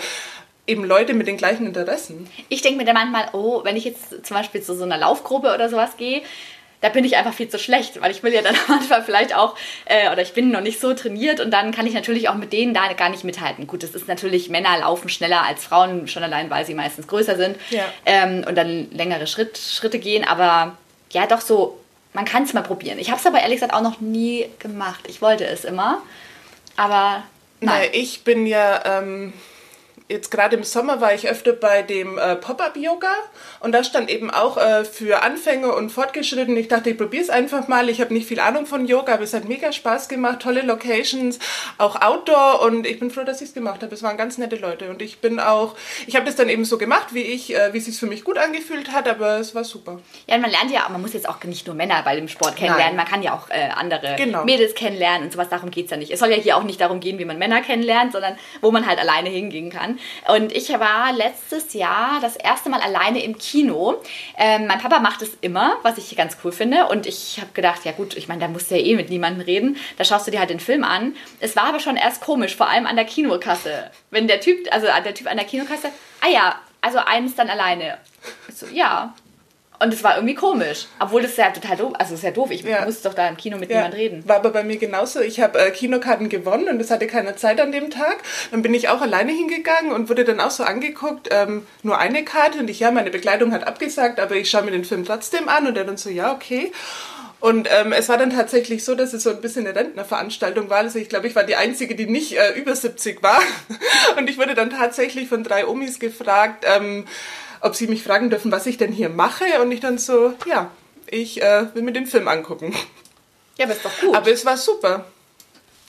eben 0.69 0.85
Leute 0.85 1.15
mit 1.15 1.27
den 1.27 1.37
gleichen 1.37 1.67
Interessen. 1.67 2.29
Ich 2.49 2.63
denke 2.63 2.79
mir 2.79 2.85
dann 2.85 2.95
manchmal, 2.95 3.31
oh, 3.33 3.65
wenn 3.65 3.77
ich 3.77 3.85
jetzt 3.85 4.25
zum 4.25 4.37
Beispiel 4.37 4.63
zu 4.63 4.77
so 4.77 4.85
einer 4.85 4.99
Laufgruppe 4.99 5.53
oder 5.53 5.69
sowas 5.69 5.97
gehe, 5.97 6.23
da 6.81 6.91
bin 6.91 7.05
ich 7.05 7.17
einfach 7.17 7.33
viel 7.33 7.49
zu 7.49 7.59
schlecht, 7.59 8.01
weil 8.01 8.13
ich 8.13 8.23
will 8.23 8.33
ja 8.33 8.43
dann 8.43 8.55
manchmal 8.69 9.03
vielleicht 9.03 9.35
auch, 9.35 9.57
äh, 9.87 10.13
oder 10.13 10.23
ich 10.23 10.33
bin 10.35 10.51
noch 10.51 10.61
nicht 10.61 10.79
so 10.79 10.95
trainiert 10.95 11.41
und 11.41 11.51
dann 11.51 11.73
kann 11.73 11.87
ich 11.87 11.95
natürlich 11.95 12.29
auch 12.29 12.35
mit 12.37 12.53
denen 12.53 12.73
da 12.75 12.93
gar 12.93 13.09
nicht 13.09 13.25
mithalten. 13.25 13.67
Gut, 13.67 13.83
das 13.83 13.91
ist 13.91 14.07
natürlich, 14.07 14.49
Männer 14.49 14.79
laufen 14.79 15.09
schneller 15.09 15.43
als 15.43 15.65
Frauen, 15.65 16.07
schon 16.07 16.23
allein, 16.23 16.51
weil 16.51 16.65
sie 16.65 16.75
meistens 16.75 17.09
größer 17.09 17.37
sind 17.37 17.57
Ja. 17.71 17.85
ähm, 18.07 18.45
und 18.47 18.55
dann 18.57 18.89
längere 18.93 19.27
Schritt, 19.27 19.59
Schritte 19.59 19.99
gehen, 19.99 20.25
aber 20.25 20.77
ja, 21.11 21.27
doch 21.27 21.41
so, 21.41 21.81
man 22.13 22.25
kann 22.27 22.45
es 22.45 22.53
mal 22.53 22.63
probieren. 22.63 22.99
Ich 22.99 23.11
habe 23.11 23.19
es 23.19 23.27
aber 23.27 23.41
ehrlich 23.41 23.57
gesagt 23.57 23.75
auch 23.75 23.81
noch 23.83 24.01
nie 24.01 24.47
gemacht. 24.59 25.01
Ich 25.09 25.21
wollte 25.23 25.47
es 25.47 25.65
immer, 25.65 26.03
aber 26.77 27.23
nein. 27.61 27.81
Naja, 27.81 27.91
ich 27.93 28.23
bin 28.23 28.47
ja, 28.47 28.83
ähm, 28.85 29.33
jetzt 30.09 30.31
gerade 30.31 30.57
im 30.57 30.65
Sommer 30.65 31.01
war 31.01 31.15
ich 31.15 31.29
öfter 31.29 31.53
bei 31.53 31.83
dem 31.83 32.17
äh, 32.19 32.37
Pop-Up-Yoga 32.37 33.13
und 33.61 33.73
da 33.73 33.85
stand 33.85 34.11
eben 34.11 34.31
auch 34.31 34.57
äh, 34.57 34.85
für 34.85 35.23
Anfänger 35.23 35.77
und 35.77 35.91
Fortgeschritten. 35.91 36.57
Ich 36.57 36.69
dachte, 36.69 36.91
ich 36.91 36.97
probiere 36.97 37.23
es 37.23 37.31
einfach 37.31 37.69
mal. 37.69 37.89
Ich 37.91 38.01
habe 38.01 38.15
nicht 38.15 38.27
viel 38.27 38.41
Ahnung 38.41 38.67
von 38.67 38.87
Yoga, 38.87 39.15
aber 39.15 39.25
es 39.25 39.35
hat 39.35 39.45
mega 39.45 39.71
Spaß 39.73 40.09
gemacht, 40.09 40.41
tolle 40.41 40.63
Locations, 40.63 41.39
auch 41.77 42.01
Outdoor 42.01 42.63
und 42.63 42.87
ich 42.87 42.99
bin 42.99 43.11
froh, 43.11 43.25
dass 43.25 43.43
ich 43.43 43.49
es 43.49 43.55
gemacht 43.55 43.83
habe. 43.83 43.95
Es 43.95 44.03
waren 44.03 44.17
ganz 44.17 44.39
nette 44.39 44.57
Leute 44.57 44.89
und 44.89 45.03
ich 45.03 45.19
bin 45.19 45.41
auch, 45.41 45.77
ich 46.07 46.17
habe 46.17 46.25
das 46.25 46.37
dann 46.37 46.49
eben 46.49 46.65
so 46.65 46.79
gemacht, 46.79 47.09
wie 47.13 47.23
ich, 47.23 47.55
äh, 47.55 47.73
wie 47.73 47.79
es 47.79 47.85
sich 47.85 47.99
für 47.99 48.07
mich 48.07 48.25
gut 48.25 48.39
angefühlt 48.39 48.93
hat, 48.93 49.09
aber 49.09 49.39
es 49.39 49.55
war 49.55 49.65
super. 49.65 50.01
Ja, 50.27 50.37
und 50.37 50.41
man 50.41 50.51
lernt 50.51 50.71
ja, 50.71 50.89
man 50.89 51.03
muss 51.03 51.13
jetzt 51.13 51.29
auch 51.29 51.43
nicht 51.45 51.67
nur 51.67 51.77
Männer 51.77 52.03
bei 52.03 52.17
dem 52.17 52.29
Sport 52.29 52.57
kennenlernen, 52.57 52.97
Nein. 52.97 53.05
man 53.05 53.07
kann 53.07 53.23
ja 53.23 53.35
auch 53.35 53.51
äh, 53.51 53.69
andere 53.75 54.17
Genau. 54.17 54.45
Mädels 54.45 54.75
kennenlernen 54.75 55.25
und 55.25 55.33
sowas, 55.33 55.49
darum 55.51 55.71
geht 55.71 55.87
es 55.87 55.91
ja 55.91 55.97
nicht. 55.97 56.11
Es 56.11 56.21
soll 56.21 56.31
ja 56.31 56.37
hier 56.37 56.57
auch 56.57 56.63
nicht 56.63 56.81
darum 56.81 57.01
gehen, 57.01 57.19
wie 57.19 57.25
man 57.25 57.39
Männer 57.39 57.61
kennenlernt, 57.61 58.13
sondern 58.13 58.39
wo 58.61 58.71
man 58.71 58.87
halt 58.87 58.99
alleine 58.99 59.29
hingehen 59.29 59.71
kann. 59.71 59.98
Und 60.29 60.53
ich 60.53 60.69
war 60.71 61.13
letztes 61.13 61.75
Jahr 61.75 62.21
das 62.21 62.37
erste 62.37 62.69
Mal 62.71 62.81
alleine 62.81 63.23
im 63.23 63.39
Kino. 63.39 64.03
Ähm, 64.37 64.67
mein 64.67 64.79
Papa 64.79 65.01
macht 65.01 65.23
es 65.23 65.31
immer, 65.41 65.77
was 65.83 65.99
ich 65.99 66.17
ganz 66.17 66.37
cool 66.45 66.53
finde. 66.53 66.87
Und 66.87 67.07
ich 67.07 67.39
habe 67.41 67.53
gedacht, 67.53 67.85
ja 67.85 67.93
gut, 67.93 68.17
ich 68.17 68.29
meine, 68.29 68.41
da 68.41 68.49
musst 68.49 68.71
du 68.71 68.77
ja 68.77 68.85
eh 68.85 68.97
mit 68.97 69.11
niemandem 69.11 69.45
reden. 69.45 69.77
Da 69.97 70.05
schaust 70.05 70.27
du 70.27 70.31
dir 70.31 70.41
halt 70.41 70.51
den 70.51 70.61
Film 70.61 70.85
an. 70.85 71.15
Es 71.41 71.57
war 71.57 71.65
aber 71.65 71.81
schon 71.81 71.97
erst 71.97 72.21
komisch, 72.21 72.57
vor 72.57 72.69
allem 72.69 72.87
an 72.87 72.97
der 72.97 73.05
Kinokasse. 73.05 73.91
Wenn 74.11 74.29
der 74.29 74.41
Typ, 74.41 74.73
also 74.73 74.87
der 74.87 75.15
Typ 75.15 75.31
an 75.31 75.37
der 75.37 75.47
Kinokasse, 75.47 75.89
ah 76.21 76.29
ja, 76.29 76.61
also 76.81 76.99
eins 76.99 77.35
dann 77.35 77.51
alleine. 77.51 77.99
So, 78.53 78.67
ja, 78.67 79.15
und 79.81 79.95
es 79.95 80.03
war 80.03 80.17
irgendwie 80.17 80.35
komisch. 80.35 80.87
Obwohl 80.99 81.23
das 81.23 81.37
ja 81.37 81.51
total 81.51 81.77
doof, 81.77 81.93
also 81.99 82.15
es 82.15 82.21
ist 82.21 82.25
ja 82.25 82.31
doof. 82.31 82.51
Ich 82.51 82.63
Ja. 82.63 82.85
muss 82.85 83.03
doch 83.03 83.15
da 83.15 83.29
im 83.29 83.37
Kino 83.37 83.57
mit 83.59 83.71
Ja, 83.71 83.77
niemand 83.79 83.95
reden. 83.95 84.29
War 84.29 84.37
aber 84.37 84.51
bei 84.51 84.65
mir 84.65 84.77
genauso. 84.77 85.21
Ich 85.21 85.41
habe 85.41 85.59
äh, 85.59 85.71
Kinokarten 85.71 86.29
gewonnen 86.29 86.69
und 86.69 86.81
es 86.81 86.91
hatte 86.91 87.07
keine 87.07 87.37
Zeit 87.37 87.61
an 87.61 87.73
dem 87.73 87.91
Tag. 87.91 88.19
Dann 88.51 88.63
bin 88.63 88.75
ich 88.75 88.89
auch 88.89 89.01
alleine 89.01 89.33
hingegangen 89.33 89.93
und 89.93 90.09
wurde 90.09 90.25
dann 90.25 90.41
auch 90.41 90.51
so 90.51 90.65
angeguckt, 90.65 91.29
ähm, 91.31 91.67
nur 91.83 91.99
eine 91.99 92.25
Karte 92.25 92.59
und 92.59 92.69
ich, 92.71 92.81
ja, 92.81 92.91
meine 92.91 93.11
Bekleidung 93.11 93.53
hat 93.53 93.67
abgesagt, 93.67 94.21
aber 94.21 94.35
ich 94.37 94.51
schaue 94.51 94.63
mir 94.63 94.71
den 94.73 94.85
Film 94.85 95.05
trotzdem 95.05 95.49
an 95.49 95.67
und 95.67 95.77
er 95.77 95.85
dann 95.85 95.97
so, 95.97 96.11
ja, 96.11 96.33
okay. 96.33 96.73
Und 97.41 97.69
ähm, 97.71 97.93
es 97.93 98.09
war 98.09 98.19
dann 98.19 98.31
tatsächlich 98.31 98.85
so, 98.85 98.97
dass 98.97 99.13
es 99.13 99.23
so 99.23 99.31
ein 99.31 99.41
bisschen 99.41 99.65
eine 99.65 99.79
Rentnerveranstaltung 99.79 100.71
war. 100.71 100.79
Also 100.79 100.99
ich 100.99 101.09
glaube, 101.09 101.29
ich 101.29 101.37
war 101.37 101.45
die 101.45 101.55
Einzige, 101.55 101.95
die 101.95 102.07
nicht 102.07 102.37
äh, 102.37 102.55
über 102.59 102.75
70 102.75 103.23
war. 103.23 103.39
Und 104.19 104.29
ich 104.29 104.39
wurde 104.39 104.55
dann 104.57 104.71
tatsächlich 104.71 105.29
von 105.29 105.45
drei 105.45 105.65
Omis 105.65 106.01
gefragt, 106.01 106.65
ähm, 106.67 107.05
ob 107.61 107.75
sie 107.75 107.87
mich 107.87 108.03
fragen 108.03 108.31
dürfen, 108.31 108.53
was 108.53 108.67
ich 108.67 108.77
denn 108.77 108.93
hier 108.93 109.09
mache. 109.09 109.45
Und 109.63 109.73
ich 109.73 109.81
dann 109.81 109.99
so, 109.99 110.35
ja, 110.47 110.71
ich 111.07 111.43
äh, 111.43 111.75
will 111.75 111.83
mir 111.83 111.93
den 111.93 112.07
Film 112.07 112.29
angucken. 112.29 112.75
Ja, 113.57 113.65
aber 113.65 113.75
ist 113.75 113.85
doch 113.85 114.01
gut. 114.01 114.15
Aber 114.15 114.31
es 114.31 114.45
war 114.45 114.57
super. 114.57 115.05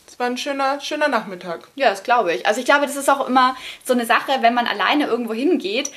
Es 0.08 0.18
war 0.20 0.28
ein 0.28 0.38
schöner, 0.38 0.82
schöner 0.82 1.08
Nachmittag. 1.08 1.68
ja, 1.76 1.90
das 1.90 2.04
glaube 2.04 2.34
ich. 2.34 2.46
Also 2.46 2.60
ich 2.60 2.66
glaube, 2.66 2.86
das 2.86 2.96
ist 2.96 3.10
auch 3.10 3.28
immer 3.28 3.56
so 3.86 3.94
eine 3.94 4.06
Sache, 4.06 4.32
wenn 4.42 4.54
man 4.54 4.68
alleine 4.68 5.06
irgendwo 5.06 5.34
hingeht, 5.34 5.92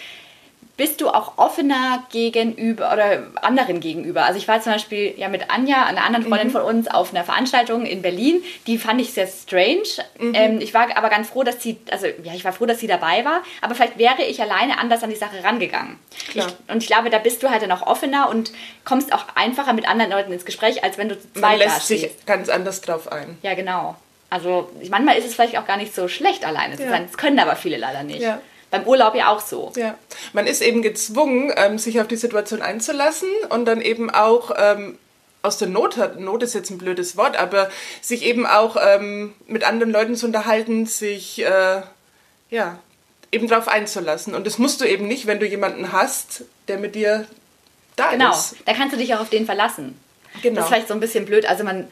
bist 0.77 1.01
du 1.03 1.09
auch 1.09 1.37
offener 1.37 2.03
gegenüber 2.11 2.93
oder 2.93 3.25
anderen 3.43 3.81
gegenüber. 3.81 4.25
Also 4.25 4.39
ich 4.39 4.49
war 4.49 4.61
zum 4.63 4.73
Beispiel 4.73 5.13
ja 5.19 5.29
mit 5.29 5.51
Anja, 5.51 5.85
einer 5.85 6.05
anderen 6.05 6.27
Freundin 6.27 6.51
von 6.51 6.63
uns, 6.63 6.89
auf 6.89 7.13
einer 7.15 7.25
Veranstaltung 7.25 7.85
in 7.85 8.01
Berlin. 8.03 8.43
Die 8.67 8.79
fand 8.79 9.01
ich 9.01 9.13
sehr 9.13 9.27
strange. 9.27 9.83
Ähm, 10.19 10.61
ich 10.61 10.73
war 10.73 10.89
aber 10.97 11.11
ganz 11.11 11.29
froh, 11.29 11.43
dass 11.43 11.63
sie, 11.63 11.79
also 11.91 12.07
ja, 12.07 12.33
ich 12.35 12.45
war 12.45 12.53
froh, 12.53 12.65
dass 12.67 12.81
sie 12.81 12.87
dabei 12.87 13.25
war. 13.25 13.43
Aber 13.61 13.75
vielleicht 13.75 13.99
wäre 13.99 14.23
ich 14.23 14.41
alleine 14.41 14.79
anders 14.79 15.03
an 15.05 15.11
die 15.11 15.17
Sache 15.17 15.45
rangegangen. 15.45 15.99
Ich, 16.35 16.43
und 16.69 16.83
ich 16.83 16.87
glaube, 16.87 17.11
da 17.11 17.19
bist 17.19 17.43
du 17.43 17.51
halt 17.51 17.63
dann 17.63 17.73
auch 17.73 17.83
offener 17.87 18.31
und 18.31 18.51
kommst 18.85 19.13
auch 19.13 19.27
einfacher 19.35 19.75
mit 19.75 19.87
anderen 19.89 20.11
Leuten 20.11 20.33
ins 20.33 20.45
Gespräch, 20.47 20.83
als 20.83 20.97
wenn 20.97 21.11
du 21.11 21.21
zu 21.21 21.27
Man 21.35 21.43
zweit 21.51 21.59
lässt 21.59 21.77
dastehst. 21.77 22.03
sich 22.03 22.27
ganz 22.27 22.49
anders 22.49 22.81
drauf 22.81 23.13
ein. 23.13 23.37
Ja, 23.43 23.55
genau. 23.55 23.97
Also 24.31 24.71
manchmal 24.89 25.19
ist 25.19 25.27
es 25.27 25.35
vielleicht 25.35 25.59
auch 25.59 25.67
gar 25.67 25.77
nicht 25.77 25.95
so 25.95 26.09
schlecht, 26.09 26.47
alleine 26.47 26.77
zu 26.79 26.85
Ja. 26.85 26.89
sein. 26.89 27.05
Das 27.07 27.19
können 27.19 27.39
aber 27.39 27.57
viele 27.57 27.77
leider 27.77 28.03
nicht. 28.03 28.23
Ja. 28.23 28.41
Beim 28.73 28.83
Urlaub 28.85 29.15
ja 29.15 29.29
auch 29.29 29.41
so. 29.41 29.71
Ja, 29.77 29.97
man 30.33 30.49
ist 30.49 30.61
eben 30.63 30.83
gezwungen, 30.83 31.53
ähm, 31.57 31.79
sich 31.79 32.01
auf 32.01 32.09
die 32.09 32.17
Situation 32.17 32.61
einzulassen 32.63 33.29
und 33.51 33.65
dann 33.67 33.81
eben 33.81 34.11
auch 34.11 34.51
ähm, 34.57 34.99
aus 35.43 35.59
der 35.59 35.69
Not, 35.69 35.97
hat- 35.99 36.19
Not 36.19 36.43
ist 36.43 36.55
jetzt 36.55 36.71
ein 36.71 36.79
blödes 36.79 37.17
Wort, 37.17 37.37
aber 37.37 37.71
sich 38.01 38.25
eben 38.25 38.47
auch 38.47 38.77
ähm, 38.81 39.35
mit 39.47 39.63
anderen 39.65 39.93
Leuten 39.93 40.17
zu 40.17 40.27
unterhalten, 40.27 40.87
sich 40.87 41.41
äh, 41.45 41.83
ja 42.51 42.79
eben 43.31 43.47
drauf 43.49 43.69
einzulassen. 43.69 44.35
Und 44.35 44.47
das 44.47 44.59
musst 44.59 44.81
du 44.81 44.85
eben 44.85 45.07
nicht, 45.07 45.27
wenn 45.27 45.39
du 45.41 45.47
jemanden 45.47 45.93
hast, 45.93 46.45
der 46.69 46.79
mit 46.79 46.95
dir 46.95 47.27
da 47.97 48.11
Genau. 48.13 48.31
ist. 48.33 48.57
Da 48.67 48.73
kannst 48.75 48.95
du 48.95 48.99
dich 48.99 49.15
auch 49.15 49.21
auf 49.21 49.31
den 49.31 49.47
verlassen. 49.47 49.99
Genau. 50.43 50.57
Das 50.57 50.65
ist 50.65 50.69
vielleicht 50.69 50.89
so 50.89 50.95
ein 50.95 51.01
bisschen 51.01 51.27
blöd. 51.27 51.45
Also 51.47 51.63
man, 51.65 51.89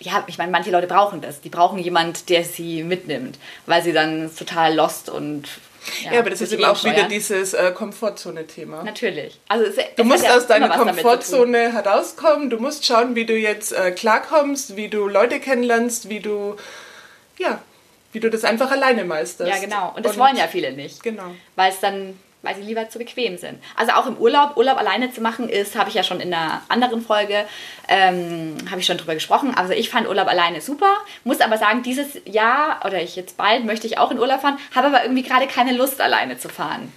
ja, 0.00 0.24
ich 0.26 0.38
meine, 0.38 0.50
manche 0.50 0.70
Leute 0.70 0.86
brauchen 0.86 1.20
das. 1.20 1.40
Die 1.40 1.50
brauchen 1.50 1.78
jemand, 1.78 2.28
der 2.28 2.44
sie 2.44 2.82
mitnimmt, 2.82 3.38
weil 3.66 3.82
sie 3.82 3.92
dann 3.92 4.34
total 4.34 4.74
lost 4.74 5.10
und 5.10 5.48
Ja, 6.10 6.20
aber 6.20 6.30
das 6.30 6.40
ist 6.40 6.52
eben 6.52 6.64
auch 6.64 6.82
wieder 6.84 7.04
dieses 7.04 7.54
äh, 7.54 7.72
Komfortzone-Thema. 7.72 8.82
Natürlich. 8.82 9.38
Also 9.48 9.64
es, 9.66 9.76
Du 9.96 10.04
musst 10.04 10.28
aus 10.28 10.46
deiner 10.46 10.70
Komfortzone. 10.70 11.72
Herauskommen. 11.72 12.50
Du 12.50 12.58
musst 12.58 12.86
schauen, 12.86 13.14
wie 13.14 13.26
du 13.26 13.36
jetzt 13.36 13.72
äh, 13.72 13.90
klarkommst, 13.90 14.76
wie 14.76 14.88
du 14.88 15.08
Leute 15.08 15.40
kennenlernst, 15.40 16.08
wie 16.08 16.20
du, 16.20 16.56
ja, 17.38 17.60
wie 18.12 18.20
du 18.20 18.30
das 18.30 18.44
einfach 18.44 18.70
alleine 18.70 19.04
meisterst. 19.04 19.50
Ja, 19.50 19.58
genau. 19.58 19.92
Und 19.96 20.04
das 20.04 20.18
wollen 20.18 20.36
ja 20.36 20.48
viele 20.48 20.72
nicht. 20.72 21.02
Genau. 21.02 21.34
Weil 21.56 21.72
es 21.72 21.80
dann, 21.80 22.18
weil 22.42 22.54
sie 22.54 22.62
lieber 22.62 22.88
zu 22.88 22.98
bequem 22.98 23.36
sind. 23.36 23.58
Also 23.76 23.92
auch 23.92 24.06
im 24.06 24.16
Urlaub, 24.16 24.56
Urlaub 24.56 24.78
alleine 24.78 25.12
zu 25.12 25.20
machen 25.20 25.48
ist, 25.48 25.76
habe 25.76 25.90
ich 25.90 25.94
ja 25.94 26.02
schon 26.02 26.20
in 26.20 26.32
einer 26.32 26.62
anderen 26.68 27.02
Folge, 27.02 27.44
ähm, 27.88 28.56
habe 28.70 28.80
ich 28.80 28.86
schon 28.86 28.98
drüber 28.98 29.14
gesprochen. 29.14 29.54
Also 29.54 29.72
ich 29.72 29.90
fand 29.90 30.08
Urlaub 30.08 30.28
alleine 30.28 30.60
super, 30.60 30.94
muss 31.24 31.40
aber 31.40 31.58
sagen, 31.58 31.82
dieses 31.82 32.20
Jahr 32.24 32.80
oder 32.84 33.02
ich 33.02 33.16
jetzt 33.16 33.36
bald 33.36 33.64
möchte 33.64 33.86
ich 33.86 33.98
auch 33.98 34.10
in 34.10 34.18
Urlaub 34.18 34.40
fahren, 34.40 34.58
habe 34.74 34.88
aber 34.88 35.02
irgendwie 35.02 35.22
gerade 35.22 35.46
keine 35.46 35.72
Lust 35.72 36.00
alleine 36.00 36.38
zu 36.38 36.48
fahren. 36.48 36.92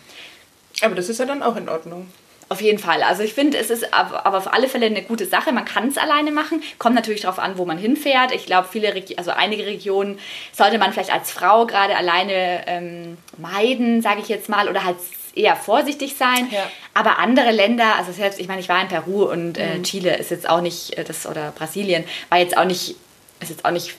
Aber 0.81 0.95
das 0.95 1.09
ist 1.09 1.19
ja 1.19 1.25
dann 1.25 1.43
auch 1.43 1.55
in 1.55 1.69
Ordnung. 1.69 2.07
Auf 2.49 2.61
jeden 2.61 2.77
Fall. 2.77 3.01
Also 3.01 3.23
ich 3.23 3.33
finde, 3.33 3.57
es 3.57 3.69
ist 3.69 3.93
aber 3.93 4.37
auf 4.37 4.53
alle 4.53 4.67
Fälle 4.67 4.85
eine 4.85 5.01
gute 5.01 5.25
Sache. 5.25 5.51
Man 5.51 5.65
kann 5.65 5.87
es 5.87 5.97
alleine 5.97 6.31
machen. 6.31 6.61
Kommt 6.77 6.93
natürlich 6.93 7.21
darauf 7.21 7.39
an, 7.39 7.57
wo 7.57 7.65
man 7.65 7.77
hinfährt. 7.77 8.31
Ich 8.31 8.45
glaube, 8.45 8.67
viele, 8.69 8.93
Regi 8.93 9.15
also 9.17 9.31
einige 9.31 9.65
Regionen 9.65 10.19
sollte 10.51 10.77
man 10.77 10.93
vielleicht 10.93 11.11
als 11.11 11.31
Frau 11.31 11.65
gerade 11.65 11.95
alleine 11.95 12.67
ähm, 12.67 13.17
meiden, 13.37 14.01
sage 14.01 14.21
ich 14.21 14.27
jetzt 14.27 14.49
mal, 14.49 14.69
oder 14.69 14.83
halt 14.83 14.97
eher 15.35 15.55
vorsichtig 15.55 16.15
sein. 16.17 16.47
Ja. 16.51 16.69
Aber 16.93 17.17
andere 17.19 17.51
Länder, 17.51 17.95
also 17.97 18.11
selbst, 18.11 18.39
ich 18.39 18.47
meine, 18.47 18.61
ich 18.61 18.69
war 18.69 18.81
in 18.81 18.87
Peru 18.87 19.23
und 19.23 19.57
äh, 19.57 19.77
Mhm. 19.77 19.83
Chile 19.83 20.15
ist 20.17 20.31
jetzt 20.31 20.47
auch 20.49 20.61
nicht 20.61 20.97
äh, 20.97 21.03
das 21.03 21.25
oder 21.25 21.51
Brasilien 21.51 22.03
war 22.29 22.37
jetzt 22.39 22.55
auch 22.57 22.65
nicht, 22.65 22.95
ist 23.39 23.49
jetzt 23.49 23.65
auch 23.65 23.71
nicht 23.71 23.95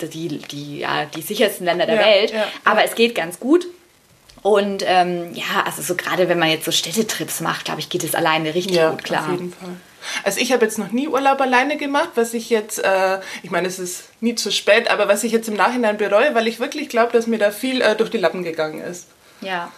die, 0.00 0.38
die, 0.38 0.78
ja, 0.80 1.04
die 1.06 1.22
sichersten 1.22 1.64
Länder 1.66 1.86
der 1.86 1.96
Ja, 1.96 2.06
Welt. 2.06 2.32
ja, 2.32 2.44
aber 2.64 2.84
es 2.84 2.94
geht 2.94 3.14
ganz 3.14 3.38
gut. 3.40 3.66
Und 4.42 4.82
ähm, 4.86 5.32
ja, 5.34 5.62
also 5.64 5.80
so 5.80 5.94
gerade 5.94 6.28
wenn 6.28 6.38
man 6.38 6.50
jetzt 6.50 6.66
so 6.66 6.70
Städtetrips 6.72 7.40
macht, 7.40 7.64
glaube 7.64 7.80
ich, 7.80 7.88
geht 7.88 8.04
es 8.04 8.14
alleine 8.14 8.54
richtig 8.54 8.78
gut, 8.78 9.02
klar. 9.04 9.24
auf 9.24 9.30
jeden 9.30 9.52
Fall. 9.52 9.70
Also 10.22 10.38
ich 10.40 10.52
habe 10.52 10.66
jetzt 10.66 10.78
noch 10.78 10.90
nie 10.90 11.08
Urlaub 11.08 11.40
alleine 11.40 11.78
gemacht, 11.78 12.10
was 12.16 12.34
ich 12.34 12.50
jetzt, 12.50 12.78
äh, 12.84 13.20
ich 13.42 13.50
meine, 13.50 13.68
es 13.68 13.78
ist 13.78 14.10
nie 14.20 14.34
zu 14.34 14.52
spät, 14.52 14.88
aber 14.90 15.08
was 15.08 15.24
ich 15.24 15.32
jetzt 15.32 15.48
im 15.48 15.54
Nachhinein 15.54 15.96
bereue, 15.96 16.34
weil 16.34 16.46
ich 16.46 16.60
wirklich 16.60 16.90
glaube, 16.90 17.12
dass 17.12 17.26
mir 17.26 17.38
da 17.38 17.50
viel 17.50 17.80
äh, 17.80 17.96
durch 17.96 18.10
die 18.10 18.18
Lappen 18.18 18.42
gegangen 18.44 18.82
ist. 18.82 19.06
Ja. 19.40 19.70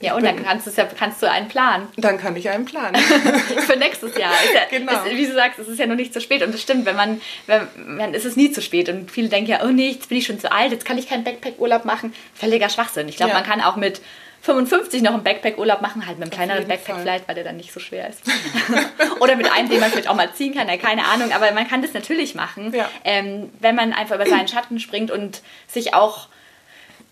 Ja, 0.00 0.14
und 0.14 0.24
dann 0.24 0.42
kannst, 0.44 0.76
ja, 0.76 0.84
kannst 0.84 1.22
du 1.22 1.30
einen 1.30 1.48
planen. 1.48 1.88
Dann 1.96 2.18
kann 2.18 2.36
ich 2.36 2.50
einen 2.50 2.66
planen. 2.66 2.96
Für 3.66 3.76
nächstes 3.76 4.16
Jahr. 4.16 4.32
Ja, 4.54 4.60
genau. 4.70 4.92
Ist, 4.92 5.16
wie 5.16 5.26
du 5.26 5.32
sagst, 5.32 5.58
es 5.58 5.68
ist 5.68 5.78
ja 5.78 5.86
noch 5.86 5.96
nicht 5.96 6.12
zu 6.12 6.20
spät. 6.20 6.42
Und 6.42 6.52
das 6.52 6.60
stimmt, 6.60 6.84
wenn 6.84 6.96
man, 6.96 7.20
wenn, 7.46 7.98
dann 7.98 8.12
ist 8.12 8.26
es 8.26 8.36
nie 8.36 8.52
zu 8.52 8.60
spät. 8.60 8.90
Und 8.90 9.10
viele 9.10 9.28
denken 9.28 9.50
ja, 9.50 9.64
oh 9.64 9.68
nee, 9.68 9.90
jetzt 9.90 10.10
bin 10.10 10.18
ich 10.18 10.26
schon 10.26 10.38
zu 10.38 10.52
alt, 10.52 10.70
jetzt 10.72 10.84
kann 10.84 10.98
ich 10.98 11.08
keinen 11.08 11.24
Backpack-Urlaub 11.24 11.86
machen. 11.86 12.12
Völliger 12.34 12.68
Schwachsinn. 12.68 13.08
Ich 13.08 13.16
glaube, 13.16 13.32
ja. 13.32 13.38
man 13.38 13.46
kann 13.46 13.62
auch 13.62 13.76
mit 13.76 14.02
55 14.42 15.02
noch 15.02 15.14
einen 15.14 15.24
Backpack-Urlaub 15.24 15.80
machen, 15.80 16.06
halt 16.06 16.18
mit 16.18 16.26
einem 16.26 16.30
kleineren 16.30 16.68
Backpack 16.68 16.94
Fall. 16.94 17.02
vielleicht, 17.02 17.28
weil 17.28 17.34
der 17.34 17.44
dann 17.44 17.56
nicht 17.56 17.72
so 17.72 17.80
schwer 17.80 18.08
ist. 18.08 18.22
Oder 19.20 19.34
mit 19.36 19.50
einem, 19.50 19.68
den 19.70 19.80
man 19.80 19.90
vielleicht 19.90 20.08
auch 20.08 20.14
mal 20.14 20.32
ziehen 20.34 20.54
kann, 20.54 20.68
ja, 20.68 20.76
keine 20.76 21.06
Ahnung. 21.06 21.32
Aber 21.32 21.50
man 21.52 21.66
kann 21.66 21.80
das 21.80 21.94
natürlich 21.94 22.34
machen, 22.34 22.72
ja. 22.74 22.88
ähm, 23.04 23.50
wenn 23.60 23.74
man 23.74 23.92
einfach 23.92 24.14
über 24.14 24.26
seinen 24.26 24.46
Schatten 24.46 24.78
springt 24.78 25.10
und 25.10 25.40
sich 25.66 25.94
auch 25.94 26.28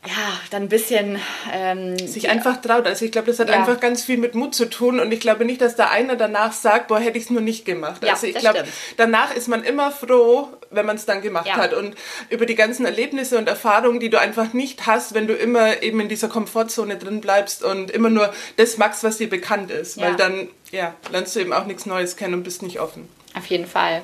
ja, 0.07 0.39
dann 0.51 0.65
ein 0.65 0.69
bisschen. 0.69 1.19
Ähm, 1.53 1.97
sich 1.99 2.29
einfach 2.29 2.61
traut. 2.61 2.87
Also 2.87 3.05
ich 3.05 3.13
glaube, 3.13 3.29
das 3.29 3.39
hat 3.39 3.49
ja. 3.49 3.55
einfach 3.55 3.81
ganz 3.81 4.03
viel 4.03 4.19
mit 4.19 4.35
Mut 4.35 4.55
zu 4.55 4.69
tun 4.69 5.01
und 5.01 5.11
ich 5.13 5.21
glaube 5.21 5.45
nicht, 5.45 5.61
dass 5.61 5.77
da 5.77 5.89
einer 5.89 6.17
danach 6.17 6.53
sagt, 6.53 6.89
boah, 6.89 6.99
hätte 6.99 7.17
ich 7.17 7.25
es 7.25 7.31
nur 7.31 7.41
nicht 7.41 7.65
gemacht. 7.65 8.05
Ja, 8.05 8.13
also 8.13 8.27
ich 8.27 8.35
glaube, 8.35 8.65
danach 8.97 9.35
ist 9.35 9.49
man 9.49 9.65
immer 9.65 9.91
froh, 9.91 10.49
wenn 10.71 10.85
man 10.85 10.97
es 10.97 11.07
dann 11.07 11.23
gemacht 11.23 11.47
ja. 11.47 11.57
hat. 11.57 11.73
Und 11.73 11.95
über 12.29 12.45
die 12.45 12.55
ganzen 12.55 12.85
Erlebnisse 12.85 13.39
und 13.39 13.49
Erfahrungen, 13.49 13.99
die 13.99 14.11
du 14.11 14.21
einfach 14.21 14.53
nicht 14.53 14.87
hast, 14.87 15.15
wenn 15.15 15.27
du 15.27 15.35
immer 15.35 15.83
eben 15.83 16.01
in 16.01 16.09
dieser 16.09 16.29
Komfortzone 16.29 16.99
drin 16.99 17.21
bleibst 17.21 17.63
und 17.63 17.91
immer 17.91 18.11
nur 18.11 18.33
das 18.57 18.77
magst, 18.77 19.05
was 19.05 19.17
dir 19.17 19.31
bekannt 19.31 19.71
ist. 19.71 19.99
Weil 19.99 20.17
dann, 20.17 20.49
ja, 20.71 20.95
lernst 21.11 21.35
du 21.35 21.41
eben 21.41 21.53
auch 21.53 21.65
nichts 21.65 21.87
Neues 21.87 22.17
kennen 22.17 22.35
und 22.35 22.43
bist 22.43 22.63
nicht 22.63 22.79
offen. 22.79 23.09
Auf 23.35 23.47
jeden 23.47 23.67
Fall. 23.67 24.03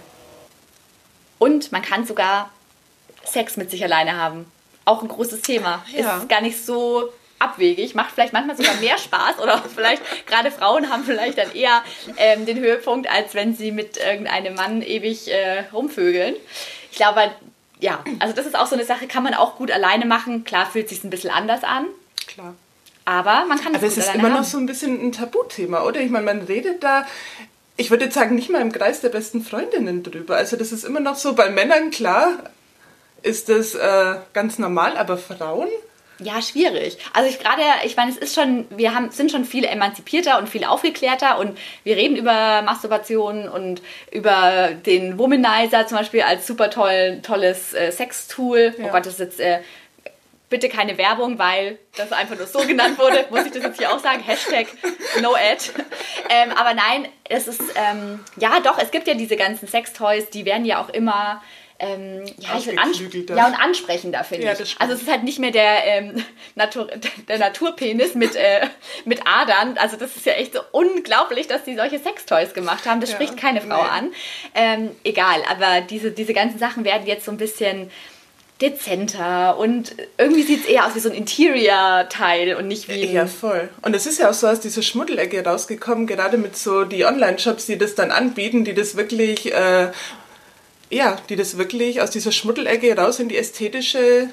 Und 1.39 1.73
man 1.73 1.83
kann 1.83 2.07
sogar 2.07 2.51
Sex 3.25 3.57
mit 3.57 3.71
sich 3.71 3.85
alleine 3.85 4.17
haben 4.17 4.47
auch 4.91 5.03
ein 5.03 5.09
großes 5.09 5.43
Thema. 5.43 5.85
Ja. 5.97 6.19
Ist 6.19 6.29
gar 6.29 6.41
nicht 6.41 6.65
so 6.65 7.13
abwegig, 7.39 7.95
macht 7.95 8.13
vielleicht 8.13 8.33
manchmal 8.33 8.57
sogar 8.57 8.75
mehr 8.77 8.99
Spaß 8.99 9.39
oder 9.39 9.63
vielleicht 9.75 10.03
gerade 10.27 10.51
Frauen 10.51 10.91
haben 10.91 11.05
vielleicht 11.05 11.39
dann 11.39 11.53
eher 11.55 11.83
ähm, 12.19 12.45
den 12.45 12.59
Höhepunkt, 12.59 13.11
als 13.11 13.35
wenn 13.35 13.55
sie 13.55 13.73
mit 13.73 13.97
irgendeinem 13.97 14.55
Mann 14.55 14.83
ewig 14.83 15.29
äh, 15.29 15.65
rumvögeln. 15.73 16.37
Ich 16.91 16.99
glaube, 16.99 17.31
ja, 17.81 18.05
also 18.19 18.35
das 18.35 18.45
ist 18.45 18.59
auch 18.59 18.67
so 18.67 18.75
eine 18.75 18.85
Sache, 18.85 19.07
kann 19.07 19.23
man 19.23 19.33
auch 19.33 19.57
gut 19.57 19.71
alleine 19.71 20.05
machen. 20.05 20.45
Klar 20.45 20.67
fühlt 20.67 20.89
sich 20.89 21.03
ein 21.03 21.11
bisschen 21.11 21.31
anders 21.31 21.65
an. 21.65 21.87
Klar. 22.27 22.55
Aber 23.07 23.47
man 23.47 23.59
kann 23.59 23.73
das 23.73 23.83
Aber 23.83 23.87
es 23.87 23.97
ist 23.97 24.15
immer 24.15 24.25
haben. 24.25 24.35
noch 24.35 24.45
so 24.45 24.59
ein 24.59 24.67
bisschen 24.67 25.01
ein 25.01 25.13
Tabuthema, 25.13 25.85
oder? 25.85 26.01
Ich 26.01 26.11
meine, 26.11 26.27
man 26.27 26.43
redet 26.43 26.85
da 26.85 27.07
ich 27.81 27.91
würde 27.91 28.05
jetzt 28.05 28.15
sagen, 28.15 28.35
nicht 28.35 28.51
mal 28.51 28.61
im 28.61 28.73
Kreis 28.73 29.01
der 29.01 29.09
besten 29.09 29.43
Freundinnen 29.43 30.03
drüber. 30.03 30.37
Also 30.37 30.59
das 30.59 30.71
ist 30.71 30.85
immer 30.85 31.01
noch 31.01 31.17
so 31.17 31.33
bei 31.33 31.49
Männern 31.49 31.91
klar, 31.91 32.51
ist 33.23 33.49
das 33.49 33.75
äh, 33.75 34.17
ganz 34.33 34.59
normal, 34.59 34.97
aber 34.97 35.17
Frauen? 35.17 35.69
Ja, 36.23 36.43
schwierig. 36.43 36.99
Also 37.15 37.31
ich 37.31 37.39
gerade, 37.39 37.63
ich 37.85 37.97
meine, 37.97 38.11
es 38.11 38.19
ist 38.19 38.35
schon, 38.35 38.67
wir 38.71 38.95
haben, 38.95 39.11
sind 39.11 39.31
schon 39.31 39.47
viel 39.47 39.65
emanzipierter 39.65 40.39
und 40.39 40.49
viel 40.49 40.65
aufgeklärter 40.65 41.39
und 41.39 41.57
wir 41.83 41.97
reden 41.97 42.17
über 42.17 42.61
Masturbation 42.63 43.49
und 43.49 43.81
über 44.13 44.71
den 44.85 45.19
Womanizer 45.19 45.87
zum 45.87 45.97
Beispiel 45.97 46.23
als 46.23 46.47
super 46.47 46.69
toll, 46.69 47.21
tolles 47.23 47.73
äh, 47.73 47.91
Sextool. 47.91 48.75
Oh 48.77 48.83
ja. 48.83 48.89
Oh 48.89 48.93
Gott, 48.93 49.07
das 49.07 49.15
ist 49.15 49.21
jetzt 49.21 49.41
äh, 49.41 49.61
bitte 50.51 50.69
keine 50.69 50.99
Werbung, 50.99 51.39
weil 51.39 51.79
das 51.97 52.13
einfach 52.13 52.37
nur 52.37 52.47
so 52.47 52.59
genannt 52.67 52.99
wurde, 52.99 53.25
muss 53.31 53.47
ich 53.47 53.53
das 53.53 53.63
jetzt 53.63 53.79
hier 53.79 53.91
auch 53.91 54.01
sagen. 54.01 54.23
Hashtag 54.23 54.67
no 55.23 55.35
ad. 55.35 55.65
Ähm, 56.29 56.51
aber 56.53 56.75
nein, 56.75 57.09
es 57.29 57.49
ist, 57.49 57.63
ähm, 57.77 58.21
ja 58.37 58.61
doch, 58.61 58.79
es 58.79 58.91
gibt 58.91 59.09
ja 59.09 59.15
diese 59.15 59.37
ganzen 59.37 59.69
Sextoys, 59.69 60.29
die 60.29 60.45
werden 60.45 60.67
ja 60.67 60.83
auch 60.83 60.91
immer 60.91 61.41
ähm, 61.81 62.27
ja, 62.39 62.59
ich 62.59 62.79
ansp 62.79 63.31
ja, 63.31 63.47
und 63.47 63.55
ansprechender, 63.55 64.23
finde 64.23 64.47
ja, 64.47 64.53
ich. 64.53 64.77
Also 64.79 64.93
es 64.93 65.03
ist 65.03 65.11
halt 65.11 65.25
nicht 65.25 65.39
mehr 65.39 65.51
der, 65.51 65.87
ähm, 65.87 66.25
Natur 66.55 66.89
der 67.27 67.39
Naturpenis 67.39 68.15
mit, 68.15 68.37
äh, 68.37 68.67
mit 69.07 69.27
Adern. 69.27 69.79
Also 69.79 69.97
das 69.97 70.15
ist 70.15 70.27
ja 70.27 70.35
echt 70.35 70.53
so 70.53 70.61
unglaublich, 70.73 71.47
dass 71.47 71.65
die 71.65 71.75
solche 71.75 71.99
Sextoys 71.99 72.53
gemacht 72.53 72.87
haben. 72.87 73.01
Das 73.01 73.11
ja, 73.11 73.17
spricht 73.17 73.39
keine 73.39 73.63
Frau 73.63 73.83
nee. 73.83 73.89
an. 73.89 74.13
Ähm, 74.55 74.91
egal, 75.05 75.43
aber 75.49 75.81
diese, 75.81 76.11
diese 76.11 76.35
ganzen 76.35 76.59
Sachen 76.59 76.85
werden 76.85 77.07
jetzt 77.07 77.25
so 77.25 77.31
ein 77.31 77.39
bisschen 77.39 77.91
dezenter 78.61 79.57
und 79.59 79.95
irgendwie 80.19 80.43
sieht 80.43 80.65
es 80.65 80.67
eher 80.67 80.87
aus 80.87 80.95
wie 80.95 81.01
so 81.01 81.09
ein 81.09 81.15
Interior-Teil 81.15 82.57
und 82.57 82.69
nicht 82.69 82.89
wie. 82.89 83.07
Ja, 83.07 83.27
voll. 83.27 83.71
Und 83.81 83.97
es 83.97 84.05
ist 84.05 84.19
ja 84.19 84.29
auch 84.29 84.35
so 84.35 84.47
aus 84.47 84.61
dieser 84.61 84.83
Schmuddelecke 84.83 85.43
rausgekommen, 85.43 86.07
gerade 86.07 86.37
mit 86.37 86.57
so 86.57 86.85
die 86.85 87.07
Online-Shops, 87.07 87.67
die 87.67 87.79
das 87.79 87.95
dann 87.95 88.11
anbieten, 88.11 88.65
die 88.65 88.75
das 88.75 88.97
wirklich 88.97 89.53
äh, 89.55 89.89
ja, 90.91 91.17
die 91.29 91.37
das 91.37 91.57
wirklich 91.57 92.01
aus 92.01 92.11
dieser 92.11 92.33
Schmuddelecke 92.33 92.97
raus 92.97 93.21
in 93.21 93.29
die 93.29 93.37
ästhetische 93.37 94.29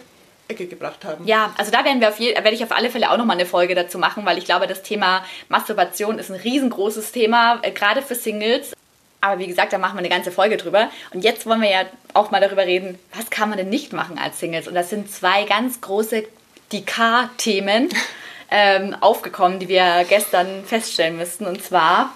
Ecke 0.48 0.66
gebracht 0.66 1.06
haben. 1.06 1.26
Ja, 1.28 1.54
also 1.58 1.72
da 1.72 1.86
werden 1.86 2.02
wir 2.02 2.10
auf 2.10 2.20
je, 2.20 2.34
werde 2.34 2.54
ich 2.54 2.64
auf 2.64 2.72
alle 2.72 2.90
Fälle 2.90 3.12
auch 3.12 3.18
nochmal 3.18 3.38
eine 3.38 3.46
Folge 3.46 3.76
dazu 3.76 4.00
machen, 4.00 4.26
weil 4.26 4.38
ich 4.38 4.46
glaube, 4.46 4.68
das 4.68 4.82
Thema 4.82 5.24
Masturbation 5.50 6.20
ist 6.20 6.32
ein 6.32 6.40
riesengroßes 6.40 7.12
Thema, 7.12 7.60
äh, 7.62 7.72
gerade 7.72 8.02
für 8.02 8.16
Singles. 8.16 8.74
Aber 9.20 9.40
wie 9.40 9.48
gesagt, 9.48 9.74
da 9.74 9.78
machen 9.78 9.96
wir 9.96 10.00
eine 10.00 10.10
ganze 10.10 10.32
Folge 10.32 10.58
drüber. 10.58 10.90
Und 11.14 11.24
jetzt 11.24 11.46
wollen 11.46 11.62
wir 11.62 11.70
ja 11.70 11.86
auch 12.14 12.32
mal 12.32 12.40
darüber 12.40 12.66
reden, 12.66 12.98
was 13.14 13.30
kann 13.30 13.50
man 13.50 13.58
denn 13.58 13.70
nicht 13.70 13.92
machen 13.92 14.18
als 14.18 14.40
Singles? 14.40 14.68
Und 14.68 14.76
das 14.76 14.90
sind 14.90 15.12
zwei 15.12 15.44
ganz 15.44 15.82
große, 15.82 16.24
die 16.72 16.86
K-Themen 16.86 17.90
ähm, 18.52 18.96
aufgekommen, 19.02 19.60
die 19.60 19.68
wir 19.68 20.06
gestern 20.08 20.64
feststellen 20.66 21.18
müssten. 21.18 21.46
Und 21.46 21.64
zwar 21.64 22.16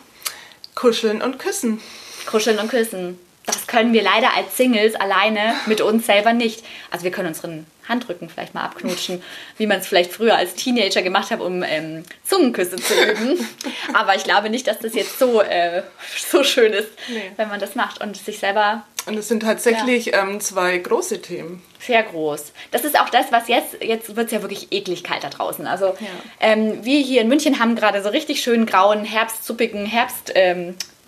Kuscheln 0.75 1.21
und 1.21 1.38
Küssen. 1.38 1.81
Kuscheln 2.27 2.60
und 2.60 2.69
Küssen 2.69 3.19
das 3.45 3.67
können 3.67 3.93
wir 3.93 4.03
leider 4.03 4.36
als 4.36 4.55
Singles 4.55 4.95
alleine 4.95 5.55
mit 5.65 5.81
uns 5.81 6.05
selber 6.05 6.33
nicht. 6.33 6.63
Also 6.91 7.03
wir 7.03 7.12
können 7.12 7.29
unseren 7.29 7.65
Handrücken 7.88 8.29
vielleicht 8.29 8.53
mal 8.53 8.63
abknutschen, 8.63 9.21
wie 9.57 9.65
man 9.65 9.79
es 9.79 9.88
vielleicht 9.88 10.13
früher 10.13 10.36
als 10.36 10.53
Teenager 10.53 11.01
gemacht 11.01 11.31
hat, 11.31 11.41
um 11.41 11.63
ähm, 11.63 12.03
Zungenküsse 12.24 12.75
zu 12.77 12.93
üben. 12.93 13.48
Aber 13.93 14.15
ich 14.15 14.24
glaube 14.24 14.50
nicht, 14.50 14.67
dass 14.67 14.79
das 14.79 14.93
jetzt 14.93 15.17
so, 15.17 15.41
äh, 15.41 15.81
so 16.29 16.43
schön 16.43 16.71
ist, 16.71 16.89
nee. 17.10 17.31
wenn 17.36 17.50
man 17.50 17.60
das 17.60 17.75
macht 17.75 18.01
und 18.01 18.15
sich 18.15 18.39
selber. 18.39 18.86
Und 19.07 19.17
es 19.17 19.27
sind 19.27 19.41
tatsächlich 19.41 20.07
ja. 20.07 20.21
ähm, 20.21 20.39
zwei 20.39 20.77
große 20.77 21.21
Themen. 21.21 21.63
Sehr 21.79 22.03
groß. 22.03 22.53
Das 22.69 22.86
ist 22.86 23.00
auch 23.00 23.10
das, 23.10 23.31
was 23.31 23.48
jetzt, 23.48 23.81
jetzt 23.81 24.15
wird 24.15 24.27
es 24.27 24.31
ja 24.31 24.43
wirklich 24.43 24.71
eklig 24.71 25.03
kalt 25.03 25.24
da 25.24 25.29
draußen. 25.29 25.65
Also 25.65 25.88
ja. 25.88 26.07
ähm, 26.39 26.86
wir 26.86 27.00
hier 27.00 27.21
in 27.21 27.27
München 27.27 27.60
haben 27.60 27.75
gerade 27.75 28.03
so 28.03 28.10
richtig 28.10 28.43
schönen 28.43 28.67
grauen, 28.67 29.03
herbstsuppigen 29.03 29.88
Herbst. 29.88 30.31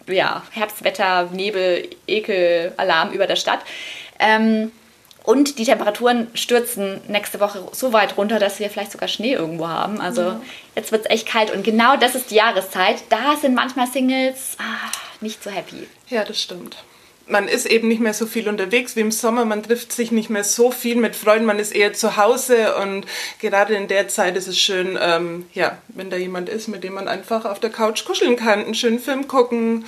Ja, 0.08 0.44
Herbstwetter, 0.52 1.30
Nebel, 1.32 1.90
Ekel, 2.08 2.74
Alarm 2.78 3.12
über 3.12 3.28
der 3.28 3.36
Stadt. 3.36 3.60
Ähm, 4.20 4.72
und 5.24 5.58
die 5.58 5.64
Temperaturen 5.64 6.28
stürzen 6.34 7.00
nächste 7.08 7.40
Woche 7.40 7.66
so 7.72 7.94
weit 7.94 8.18
runter, 8.18 8.40
dass 8.40 8.60
wir 8.60 8.70
vielleicht 8.70 8.92
sogar 8.92 9.08
Schnee 9.08 9.34
irgendwo 9.34 9.70
haben. 9.70 10.02
Also 10.02 10.22
ja. 10.22 10.42
jetzt 10.76 10.92
wird 10.92 11.06
es 11.06 11.12
echt 11.12 11.28
kalt. 11.28 11.52
Und 11.52 11.64
genau 11.64 11.96
das 11.96 12.16
ist 12.16 12.30
die 12.30 12.36
Jahreszeit. 12.36 12.98
Da 13.10 13.38
sind 13.38 13.56
manchmal 13.56 13.88
Singles 13.88 14.58
ah, 14.60 14.92
nicht 15.22 15.42
so 15.42 15.50
happy. 15.50 15.88
Ja, 16.10 16.26
das 16.26 16.42
stimmt 16.42 16.78
man 17.27 17.48
ist 17.48 17.65
eben 17.65 17.88
nicht 17.88 18.01
mehr 18.01 18.13
so 18.13 18.25
viel 18.25 18.50
unterwegs 18.50 18.96
wie 18.96 19.01
im 19.01 19.12
Sommer, 19.12 19.46
man 19.46 19.63
trifft 19.63 19.92
sich 19.94 20.12
nicht 20.12 20.30
mehr 20.30 20.44
so 20.44 20.72
viel 20.72 20.96
mit 20.96 21.15
Freunden, 21.15 21.46
man 21.46 21.60
ist 21.60 21.74
eher 21.74 21.94
zu 21.94 22.18
Hause. 22.18 22.75
Und 22.75 23.06
gerade 23.39 23.75
in 23.75 23.88
der 23.88 24.08
Zeit 24.08 24.36
ist 24.36 24.48
es 24.48 24.60
schön, 24.60 24.98
ähm, 25.01 25.46
ja, 25.53 25.77
wenn 25.89 26.10
da 26.10 26.18
jemand 26.18 26.50
ist, 26.50 26.68
mit 26.68 26.84
dem 26.84 26.94
man 26.94 27.08
einfach 27.08 27.46
auf 27.46 27.60
der 27.60 27.70
Couch 27.70 28.06
kuscheln 28.06 28.36
kann, 28.36 28.65
einen 28.65 28.75
schönen 28.75 29.00
Film 29.00 29.27
gucken, 29.27 29.86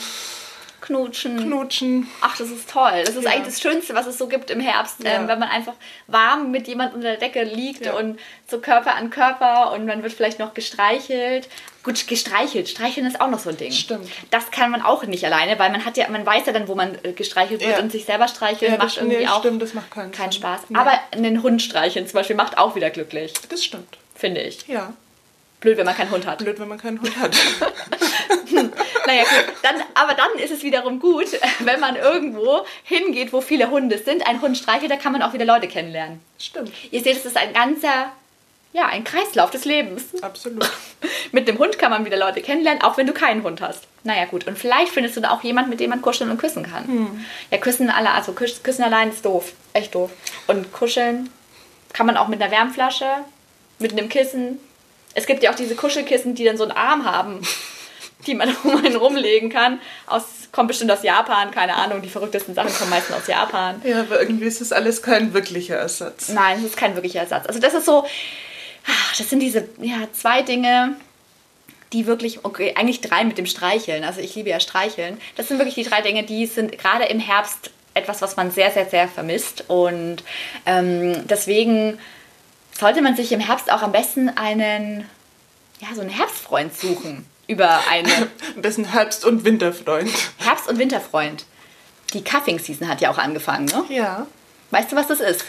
knutschen. 0.86 1.38
Knutschen. 1.38 2.08
Ach, 2.22 2.38
das 2.38 2.50
ist 2.50 2.70
toll. 2.70 3.04
Das 3.06 3.16
ist 3.16 3.24
ja. 3.24 3.32
eigentlich 3.32 3.54
das 3.54 3.62
Schönste, 3.62 3.96
was 3.96 4.06
es 4.06 4.18
so 4.18 4.28
gibt 4.28 4.52
im 4.52 4.60
Herbst, 4.60 5.04
ja. 5.04 5.12
ähm, 5.14 5.28
wenn 5.28 5.40
man 5.40 5.50
einfach 5.50 5.74
warm 6.08 6.52
mit 6.52 6.68
jemand 6.68 6.94
unter 6.94 7.08
der 7.08 7.18
Decke 7.18 7.44
liegt 7.44 7.86
ja. 7.86 7.94
und 7.94 8.20
so 8.48 8.60
Körper 8.60 8.96
an 8.96 9.10
Körper 9.10 9.74
und 9.74 9.86
man 9.86 10.04
wird 10.04 10.14
vielleicht 10.14 10.40
noch 10.40 10.54
gestreichelt. 10.54 11.50
Gut, 11.84 12.08
gestreichelt. 12.08 12.70
Streicheln 12.70 13.06
ist 13.06 13.22
auch 13.22 13.30
noch 13.30 13.40
so 13.40 13.50
ein 13.50 13.58
Ding. 13.58 13.72
Stimmt. 13.72 14.10
Das 14.32 14.52
kann 14.52 14.72
man 14.72 14.82
auch 14.82 15.04
nicht 15.04 15.26
alleine, 15.26 15.60
weil 15.60 15.72
man 15.72 15.86
hat 15.86 15.98
ja, 15.98 16.08
man 16.10 16.26
weiß 16.26 16.46
ja 16.46 16.54
dann, 16.54 16.68
wo 16.68 16.76
man 16.76 16.98
äh, 17.04 17.12
gestreichelt 17.14 17.62
wird 17.66 17.80
und 17.80 17.92
sich 17.92 18.06
selber 18.06 18.28
streicheln 18.28 18.78
macht 18.78 18.98
irgendwie 18.98 19.18
nee, 19.18 19.28
auch 19.28 19.40
stimmt, 19.40 19.62
das 19.62 19.74
macht 19.74 19.92
keinen, 19.92 20.12
keinen 20.12 20.32
Spaß. 20.32 20.62
Aber 20.74 20.92
einen 21.12 21.44
Hund 21.44 21.62
streicheln 21.62 22.08
zum 22.08 22.18
Beispiel 22.18 22.36
macht 22.36 22.58
auch 22.58 22.76
wieder 22.76 22.90
glücklich. 22.90 23.34
Das 23.50 23.64
stimmt. 23.64 23.98
Finde 24.16 24.42
ich. 24.42 24.68
Ja. 24.68 24.94
Blöd, 25.60 25.78
wenn 25.78 25.86
man 25.86 25.96
keinen 25.96 26.12
Hund 26.12 26.26
hat. 26.28 26.40
Blöd, 26.40 26.60
wenn 26.60 26.68
man 26.68 26.78
keinen 26.78 27.02
Hund 27.02 27.18
hat. 27.18 27.36
naja, 29.06 29.24
gut. 29.24 29.56
Dann, 29.62 29.76
aber 29.94 30.14
dann 30.14 30.32
ist 30.38 30.52
es 30.52 30.64
wiederum 30.64 31.00
gut, 31.00 31.28
wenn 31.60 31.80
man 31.80 31.96
irgendwo 31.96 32.66
hingeht, 32.84 33.34
wo 33.34 33.42
viele 33.42 33.70
Hunde 33.70 33.98
sind, 33.98 34.28
ein 34.28 34.42
Hund 34.42 34.58
streichelt, 34.58 34.92
da 34.92 34.98
kann 34.98 35.12
man 35.12 35.22
auch 35.22 35.34
wieder 35.34 35.46
Leute 35.46 35.68
kennenlernen. 35.68 36.22
Stimmt. 36.40 36.72
Ihr 36.92 37.02
seht, 37.02 37.18
es 37.18 37.26
ist 37.26 37.38
ein 37.38 37.54
ganzer, 37.54 38.12
ja, 38.74 38.88
ein 38.88 39.04
Kreislauf 39.04 39.52
des 39.52 39.66
Lebens. 39.66 40.22
Absolut. 40.22 40.70
mit 41.32 41.48
dem 41.48 41.58
Hund 41.58 41.80
kann 41.80 41.92
man 41.92 42.06
wieder 42.06 42.18
Leute 42.18 42.42
kennenlernen, 42.42 42.82
auch 42.84 42.98
wenn 42.98 43.08
du 43.08 43.14
keinen 43.14 43.44
Hund 43.44 43.62
hast. 43.62 43.84
Naja, 44.04 44.26
gut. 44.26 44.48
Und 44.48 44.58
vielleicht 44.58 44.92
findest 44.92 45.18
du 45.18 45.22
da 45.22 45.32
auch 45.32 45.44
jemanden, 45.44 45.70
mit 45.70 45.80
dem 45.80 45.90
man 45.90 46.02
kuscheln 46.02 46.30
und 46.30 46.38
küssen 46.38 46.64
kann. 46.64 46.88
Hm. 46.88 47.26
Ja, 47.52 47.58
küssen 47.58 47.90
alle, 47.90 48.12
also 48.12 48.34
küssen 48.34 48.84
allein 48.84 49.10
ist 49.10 49.26
doof. 49.26 49.54
Echt 49.74 49.96
doof. 49.96 50.12
Und 50.48 50.72
kuscheln 50.74 51.30
kann 51.94 52.06
man 52.06 52.18
auch 52.18 52.28
mit 52.28 52.42
einer 52.42 52.52
Wärmflasche, 52.52 53.10
mit 53.80 53.94
einem 53.94 54.10
Kissen, 54.10 54.60
es 55.16 55.26
gibt 55.26 55.42
ja 55.42 55.52
auch 55.52 55.56
diese 55.56 55.76
Kuschelkissen, 55.76 56.36
die 56.36 56.44
dann 56.44 56.58
so 56.58 56.64
einen 56.64 56.74
Arm 56.74 57.06
haben, 57.06 57.42
die 58.28 58.36
man 58.36 58.56
um 58.64 58.78
einen 58.78 58.96
rumlegen 58.96 59.50
kann. 59.50 59.80
Aus, 60.08 60.24
kommt 60.52 60.68
bestimmt 60.68 60.92
aus 60.92 61.04
Japan, 61.04 61.52
keine 61.52 61.76
Ahnung. 61.76 62.02
Die 62.02 62.10
verrücktesten 62.10 62.56
Sachen 62.56 62.74
kommen 62.74 62.90
meistens 62.90 63.16
aus 63.16 63.28
Japan. 63.28 63.82
Ja, 63.84 64.02
aber 64.02 64.20
irgendwie 64.22 64.46
ist 64.46 64.62
das 64.62 64.72
alles 64.72 65.02
kein 65.02 65.34
wirklicher 65.34 65.76
Ersatz. 65.76 66.30
Nein, 66.30 66.60
es 66.60 66.66
ist 66.66 66.78
kein 66.78 66.96
wirklicher 66.96 67.20
Ersatz. 67.20 67.48
Also 67.48 67.60
das 67.60 67.74
ist 67.74 67.86
so, 67.86 68.06
das 69.18 69.30
sind 69.30 69.40
diese 69.40 69.68
ja, 69.82 70.08
zwei 70.14 70.42
Dinge, 70.42 70.96
die 71.94 72.08
wirklich, 72.08 72.44
okay, 72.44 72.74
eigentlich 72.76 73.02
drei 73.02 73.24
mit 73.24 73.38
dem 73.38 73.46
Streicheln. 73.46 74.04
Also 74.04 74.22
ich 74.22 74.36
liebe 74.36 74.50
ja 74.50 74.60
Streicheln. 74.60 75.20
Das 75.36 75.48
sind 75.48 75.60
wirklich 75.60 75.76
die 75.76 75.84
drei 75.84 76.02
Dinge, 76.02 76.24
die 76.24 76.46
sind 76.46 76.78
gerade 76.78 77.06
im 77.06 77.20
Herbst 77.20 77.72
etwas, 77.94 78.22
was 78.22 78.36
man 78.36 78.52
sehr, 78.52 78.72
sehr, 78.72 78.86
sehr 78.86 79.08
vermisst. 79.08 79.66
Und 79.68 80.24
ähm, 80.66 81.28
deswegen 81.28 81.98
sollte 82.78 83.02
man 83.02 83.16
sich 83.16 83.32
im 83.32 83.40
Herbst 83.40 83.72
auch 83.72 83.82
am 83.82 83.92
besten 83.92 84.30
einen, 84.30 85.10
ja, 85.80 85.88
so 85.96 86.02
einen 86.02 86.10
Herbstfreund 86.10 86.78
suchen. 86.78 87.26
Über 87.48 87.82
eine. 87.90 88.10
Am 88.56 88.62
besten 88.62 88.86
Herbst- 88.86 89.26
und 89.26 89.44
Winterfreund. 89.44 90.10
Herbst- 90.38 90.68
und 90.68 90.78
Winterfreund. 90.80 91.46
Die 92.14 92.24
Cuffing 92.24 92.60
Season 92.60 92.88
hat 92.88 93.02
ja 93.02 93.12
auch 93.12 93.18
angefangen, 93.18 93.66
ne? 93.66 93.84
Ja. 93.90 94.28
Weißt 94.72 94.92
du, 94.92 94.96
was 94.96 95.08
das 95.08 95.20
ist? 95.20 95.44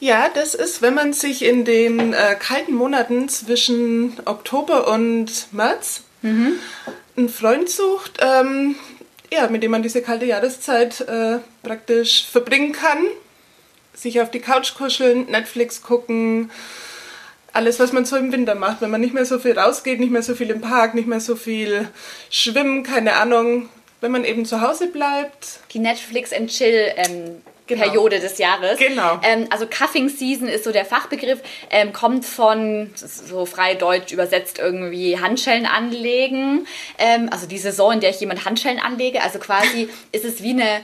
Ja, 0.00 0.28
das 0.34 0.54
ist, 0.54 0.82
wenn 0.82 0.94
man 0.94 1.12
sich 1.12 1.44
in 1.44 1.64
den 1.64 2.12
äh, 2.12 2.34
kalten 2.38 2.74
Monaten 2.74 3.28
zwischen 3.28 4.18
Oktober 4.24 4.88
und 4.88 5.46
März 5.52 6.02
Mhm. 6.24 6.52
einen 7.16 7.28
Freund 7.28 7.68
sucht, 7.68 8.18
ähm, 8.20 8.76
ja, 9.32 9.48
mit 9.48 9.64
dem 9.64 9.72
man 9.72 9.82
diese 9.82 10.02
kalte 10.02 10.24
Jahreszeit 10.24 11.00
äh, 11.00 11.38
praktisch 11.64 12.26
verbringen 12.30 12.70
kann. 12.72 12.98
Sich 13.92 14.20
auf 14.20 14.30
die 14.30 14.38
Couch 14.40 14.74
kuscheln, 14.74 15.26
Netflix 15.26 15.82
gucken, 15.82 16.50
alles, 17.52 17.78
was 17.80 17.92
man 17.92 18.04
so 18.04 18.16
im 18.16 18.32
Winter 18.32 18.54
macht, 18.54 18.80
wenn 18.80 18.90
man 18.90 19.00
nicht 19.00 19.14
mehr 19.14 19.24
so 19.24 19.38
viel 19.38 19.58
rausgeht, 19.58 20.00
nicht 20.00 20.12
mehr 20.12 20.22
so 20.22 20.34
viel 20.34 20.50
im 20.50 20.60
Park, 20.60 20.94
nicht 20.94 21.08
mehr 21.08 21.20
so 21.20 21.36
viel 21.36 21.88
schwimmen, 22.30 22.82
keine 22.82 23.14
Ahnung, 23.14 23.68
wenn 24.00 24.12
man 24.12 24.24
eben 24.24 24.46
zu 24.46 24.60
Hause 24.60 24.88
bleibt. 24.88 25.60
Die 25.72 25.78
Netflix 25.78 26.32
and 26.32 26.50
Chill 26.50 26.92
ähm, 26.96 27.42
Genau. 27.66 27.84
Periode 27.84 28.18
des 28.18 28.38
Jahres. 28.38 28.78
Genau. 28.78 29.20
Ähm, 29.22 29.46
also 29.50 29.66
Cuffing 29.66 30.08
Season 30.08 30.48
ist 30.48 30.64
so 30.64 30.72
der 30.72 30.84
Fachbegriff, 30.84 31.40
ähm, 31.70 31.92
kommt 31.92 32.24
von, 32.24 32.90
so 32.96 33.46
frei 33.46 33.74
deutsch 33.74 34.12
übersetzt 34.12 34.58
irgendwie 34.58 35.18
Handschellen 35.20 35.64
anlegen. 35.64 36.66
Ähm, 36.98 37.28
also 37.30 37.46
die 37.46 37.58
Saison, 37.58 37.92
in 37.92 38.00
der 38.00 38.10
ich 38.10 38.20
jemand 38.20 38.44
Handschellen 38.44 38.80
anlege. 38.80 39.22
Also 39.22 39.38
quasi 39.38 39.88
ist 40.12 40.24
es 40.24 40.42
wie 40.42 40.50
eine, 40.50 40.80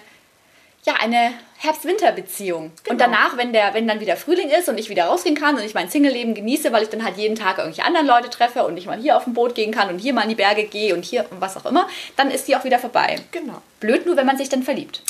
ja, 0.89 0.95
eine 1.01 1.33
Herbst-Winter-Beziehung. 1.59 2.65
Und 2.67 2.85
Genau. 2.85 2.99
danach, 3.05 3.37
wenn, 3.37 3.53
der, 3.53 3.75
wenn 3.75 3.87
dann 3.87 4.01
wieder 4.01 4.17
Frühling 4.17 4.49
ist 4.49 4.69
und 4.69 4.79
ich 4.79 4.89
wieder 4.89 5.05
rausgehen 5.05 5.37
kann 5.37 5.57
und 5.57 5.63
ich 5.63 5.75
mein 5.75 5.91
Single-Leben 5.91 6.35
genieße, 6.35 6.73
weil 6.73 6.83
ich 6.83 6.89
dann 6.89 7.05
halt 7.05 7.17
jeden 7.17 7.37
Tag 7.37 7.59
irgendwelche 7.59 7.85
anderen 7.85 8.07
Leute 8.07 8.31
treffe 8.31 8.65
und 8.65 8.77
ich 8.77 8.87
mal 8.87 8.99
hier 8.99 9.17
auf 9.17 9.25
dem 9.25 9.35
Boot 9.35 9.55
gehen 9.55 9.73
kann 9.73 9.89
und 9.91 9.99
hier 9.99 10.15
mal 10.15 10.23
in 10.23 10.29
die 10.31 10.35
Berge 10.35 10.65
gehe 10.65 10.95
und 10.95 11.05
hier 11.05 11.27
was 11.41 11.57
auch 11.57 11.67
immer, 11.67 11.89
dann 12.17 12.31
ist 12.31 12.49
die 12.49 12.57
auch 12.57 12.65
wieder 12.65 12.79
vorbei. 12.79 13.17
Genau. 13.33 13.61
Blöd 13.81 14.07
nur, 14.07 14.17
wenn 14.17 14.27
man 14.27 14.39
sich 14.39 14.49
dann 14.49 14.63
verliebt. 14.63 15.03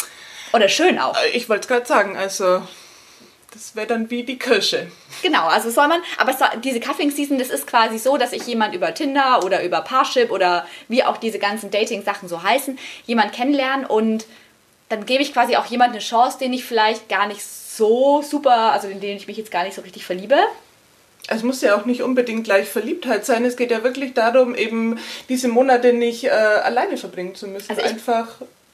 Oder 0.52 0.68
schön 0.68 0.99
auch. 0.99 1.16
Äh, 1.23 1.28
Ich 1.37 1.49
wollte 1.49 1.62
es 1.62 1.68
gerade 1.68 1.87
sagen, 1.87 2.16
also 2.16 2.62
das 3.52 3.76
wäre 3.76 3.87
dann 3.87 4.11
wie 4.11 4.25
die 4.25 4.38
Kirsche. 4.38 4.88
Genau, 5.23 5.47
also 5.47 5.70
soll 5.70 5.88
man, 5.88 6.00
aber 6.16 6.35
diese 6.64 6.80
Cuffing 6.80 7.11
Season, 7.11 7.38
das 7.38 7.50
ist 7.50 7.66
quasi 7.66 7.99
so, 7.99 8.16
dass 8.16 8.32
ich 8.32 8.47
jemand 8.47 8.75
über 8.75 8.92
Tinder 8.94 9.44
oder 9.44 9.62
über 9.62 9.80
Parship 9.82 10.30
oder 10.30 10.66
wie 10.88 11.04
auch 11.04 11.16
diese 11.18 11.38
ganzen 11.38 11.70
Dating-Sachen 11.70 12.28
so 12.28 12.42
heißen, 12.42 12.78
jemand 13.06 13.32
kennenlernen 13.32 13.85
und 13.87 14.26
dann 14.88 15.07
gebe 15.07 15.23
ich 15.23 15.33
quasi 15.33 15.57
auch 15.57 15.66
jemand 15.66 15.90
eine 15.92 16.00
Chance, 16.00 16.38
den 16.38 16.52
ich 16.52 16.64
vielleicht 16.64 17.09
gar 17.09 17.26
nicht 17.26 17.45
so 17.45 18.23
super, 18.23 18.73
also 18.73 18.88
in 18.88 19.00
den 19.00 19.16
ich 19.16 19.26
mich 19.26 19.37
jetzt 19.37 19.50
gar 19.50 19.64
nicht 19.64 19.75
so 19.75 19.83
richtig 19.83 20.04
verliebe. 20.04 20.37
Es 21.30 21.42
muss 21.42 21.61
ja 21.61 21.76
auch 21.76 21.85
nicht 21.85 22.02
unbedingt 22.02 22.45
gleich 22.45 22.68
Verliebtheit 22.68 23.26
sein. 23.26 23.45
Es 23.45 23.57
geht 23.57 23.71
ja 23.71 23.83
wirklich 23.85 24.14
darum, 24.14 24.54
eben 24.54 24.99
diese 25.28 25.49
Monate 25.49 25.92
nicht 25.92 26.25
äh, 26.25 26.30
alleine 26.30 26.97
verbringen 26.97 27.35
zu 27.35 27.47
müssen. 27.49 27.71
Also 27.71 27.83
ich- 27.83 27.88
Einfach, 27.88 28.28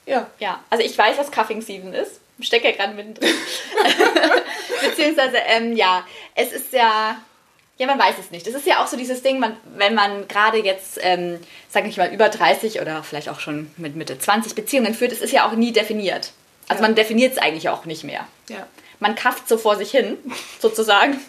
ja. 0.06 0.28
Ja, 0.38 0.62
also 0.70 0.84
ich 0.84 0.96
weiß, 0.96 1.18
was 1.18 1.32
Cuffing 1.32 1.62
Season 1.62 1.92
ist. 1.92 2.20
Ich 2.38 2.46
stecke 2.46 2.68
ja 2.70 2.76
gerade 2.76 2.94
mittendrin. 2.94 3.28
Beziehungsweise, 4.82 5.36
ähm, 5.48 5.74
ja, 5.76 6.04
es 6.34 6.52
ist 6.52 6.72
ja, 6.72 7.16
ja, 7.78 7.86
man 7.86 7.98
weiß 7.98 8.14
es 8.20 8.30
nicht. 8.30 8.46
Es 8.46 8.54
ist 8.54 8.66
ja 8.66 8.82
auch 8.82 8.86
so 8.86 8.96
dieses 8.96 9.22
Ding, 9.22 9.38
man, 9.40 9.56
wenn 9.76 9.94
man 9.94 10.28
gerade 10.28 10.58
jetzt, 10.58 10.98
ähm, 11.02 11.38
sage 11.68 11.88
ich 11.88 11.96
mal, 11.96 12.12
über 12.12 12.28
30 12.28 12.80
oder 12.80 13.02
vielleicht 13.02 13.28
auch 13.28 13.40
schon 13.40 13.70
mit 13.76 13.96
Mitte 13.96 14.18
20 14.18 14.54
Beziehungen 14.54 14.94
führt, 14.94 15.12
es 15.12 15.20
ist 15.20 15.32
ja 15.32 15.48
auch 15.48 15.52
nie 15.52 15.72
definiert. 15.72 16.32
Also 16.68 16.82
Ja. 16.82 16.88
man 16.88 16.94
definiert 16.94 17.32
es 17.32 17.38
eigentlich 17.38 17.68
auch 17.68 17.84
nicht 17.84 18.04
mehr. 18.04 18.26
ja. 18.48 18.66
Man 19.00 19.16
kafft 19.16 19.48
so 19.48 19.58
vor 19.58 19.76
sich 19.76 19.90
hin, 19.90 20.16
sozusagen. 20.60 21.20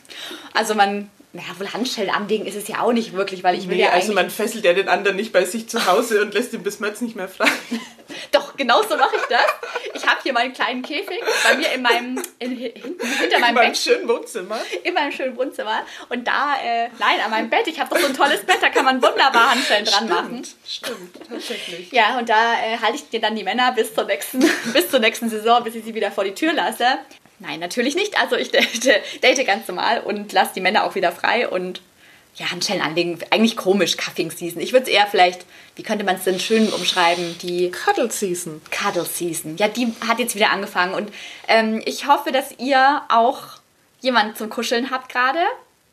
Also 0.54 0.76
man, 0.76 1.10
naja, 1.34 1.48
wohl 1.58 1.74
Handschellen 1.74 2.12
anlegen 2.12 2.46
ist 2.46 2.56
es 2.56 2.68
ja 2.68 2.80
auch 2.82 2.94
nicht 2.94 3.12
wirklich, 3.14 3.44
weil 3.44 3.58
ich 3.58 3.68
will 3.68 3.76
Nee, 3.76 3.84
ja 3.84 3.90
also 3.90 4.14
man 4.14 4.30
fesselt 4.30 4.64
ja 4.64 4.74
den 4.74 4.88
anderen 4.88 5.18
nicht 5.18 5.34
bei 5.34 5.44
sich 5.46 5.68
zu 5.68 5.86
Hause 5.88 6.22
und 6.22 6.34
lässt 6.36 6.54
ihn 6.54 6.62
bis 6.64 6.80
März 6.80 7.02
nicht 7.02 7.16
mehr 7.16 7.28
frei. 7.28 7.50
Doch, 8.32 8.56
genau 8.56 8.82
so 8.84 8.96
mache 8.96 9.16
ich 9.16 9.24
das. 9.30 9.42
Ich 10.06 10.12
habe 10.12 10.22
hier 10.22 10.34
meinen 10.34 10.54
kleinen 10.54 10.84
Käfig 10.84 11.20
bei 11.44 11.58
mir 11.58 11.72
in 11.72 11.82
meinem, 11.82 12.22
in, 12.38 12.56
hinten, 12.58 12.84
hinter 12.84 13.40
meinem 13.40 13.50
In 13.50 13.56
meinem 13.56 13.56
Bett, 13.56 13.78
schönen 13.78 14.08
Wohnzimmer. 14.08 14.60
in 14.84 14.94
meinem 14.94 15.12
schönen 15.12 15.36
Wohnzimmer. 15.36 15.84
Und 16.10 16.28
da, 16.28 16.58
äh, 16.64 16.90
nein, 17.00 17.20
an 17.24 17.32
meinem 17.32 17.50
Bett, 17.50 17.66
ich 17.66 17.80
habe 17.80 17.90
doch 17.90 18.00
so 18.00 18.06
ein 18.06 18.14
tolles 18.14 18.46
Bett, 18.46 18.58
da 18.62 18.70
kann 18.70 18.86
man 18.86 19.02
wunderbar 19.02 19.50
Handschellen 19.50 19.84
dran 19.84 20.08
machen. 20.08 20.46
Stimmt, 20.64 21.10
stimmt, 21.16 21.28
tatsächlich. 21.28 21.92
Ja, 21.92 22.20
und 22.20 22.30
da 22.30 22.54
äh, 22.54 22.78
halte 22.78 22.98
ich 22.98 23.10
dir 23.10 23.20
dann 23.20 23.36
die 23.36 23.44
Männer 23.44 23.72
bis 23.72 23.96
zur, 23.96 24.04
nächsten, 24.04 24.40
bis 24.74 24.92
zur 24.92 25.00
nächsten 25.00 25.28
Saison, 25.32 25.64
bis 25.64 25.74
ich 25.74 25.84
sie 25.84 25.96
wieder 25.96 26.12
vor 26.12 26.24
die 26.24 26.36
Tür 26.36 26.54
lasse. 26.54 26.86
Nein, 27.40 27.60
natürlich 27.60 27.96
nicht. 27.96 28.20
Also 28.22 28.36
ich 28.36 28.52
date, 28.52 29.02
date 29.24 29.48
ganz 29.48 29.68
normal 29.68 30.02
und 30.02 30.32
lasse 30.34 30.52
die 30.54 30.62
Männer 30.62 30.84
auch 30.84 30.94
wieder 30.94 31.12
frei 31.12 31.48
und 31.50 31.82
ja, 32.36 32.52
Handschellen 32.52 32.82
anlegen, 32.82 33.20
eigentlich 33.30 33.56
komisch, 33.56 33.98
Cuffing 33.98 34.30
Season. 34.32 34.62
Ich 34.62 34.74
würde 34.74 34.84
es 34.84 34.90
eher 34.90 35.08
vielleicht, 35.08 35.46
wie 35.76 35.84
könnte 35.84 36.04
man 36.04 36.16
es 36.16 36.24
denn 36.26 36.40
schön 36.40 36.68
umschreiben, 36.72 37.38
die 37.42 37.72
Cuddle 37.72 38.12
Season. 38.12 38.62
Cuddle 38.72 39.06
Season. 39.06 39.56
Ja, 39.58 39.68
die 39.68 39.94
hat 40.08 40.20
jetzt 40.20 40.36
wieder 40.36 40.52
angefangen 40.52 40.94
und 40.94 41.12
ähm, 41.48 41.82
ich 41.86 42.08
hoffe, 42.08 42.32
dass 42.32 42.52
ihr 42.60 43.02
auch 43.10 43.42
jemanden 44.02 44.36
zum 44.36 44.50
Kuscheln 44.50 44.92
habt 44.92 45.10
gerade. 45.10 45.40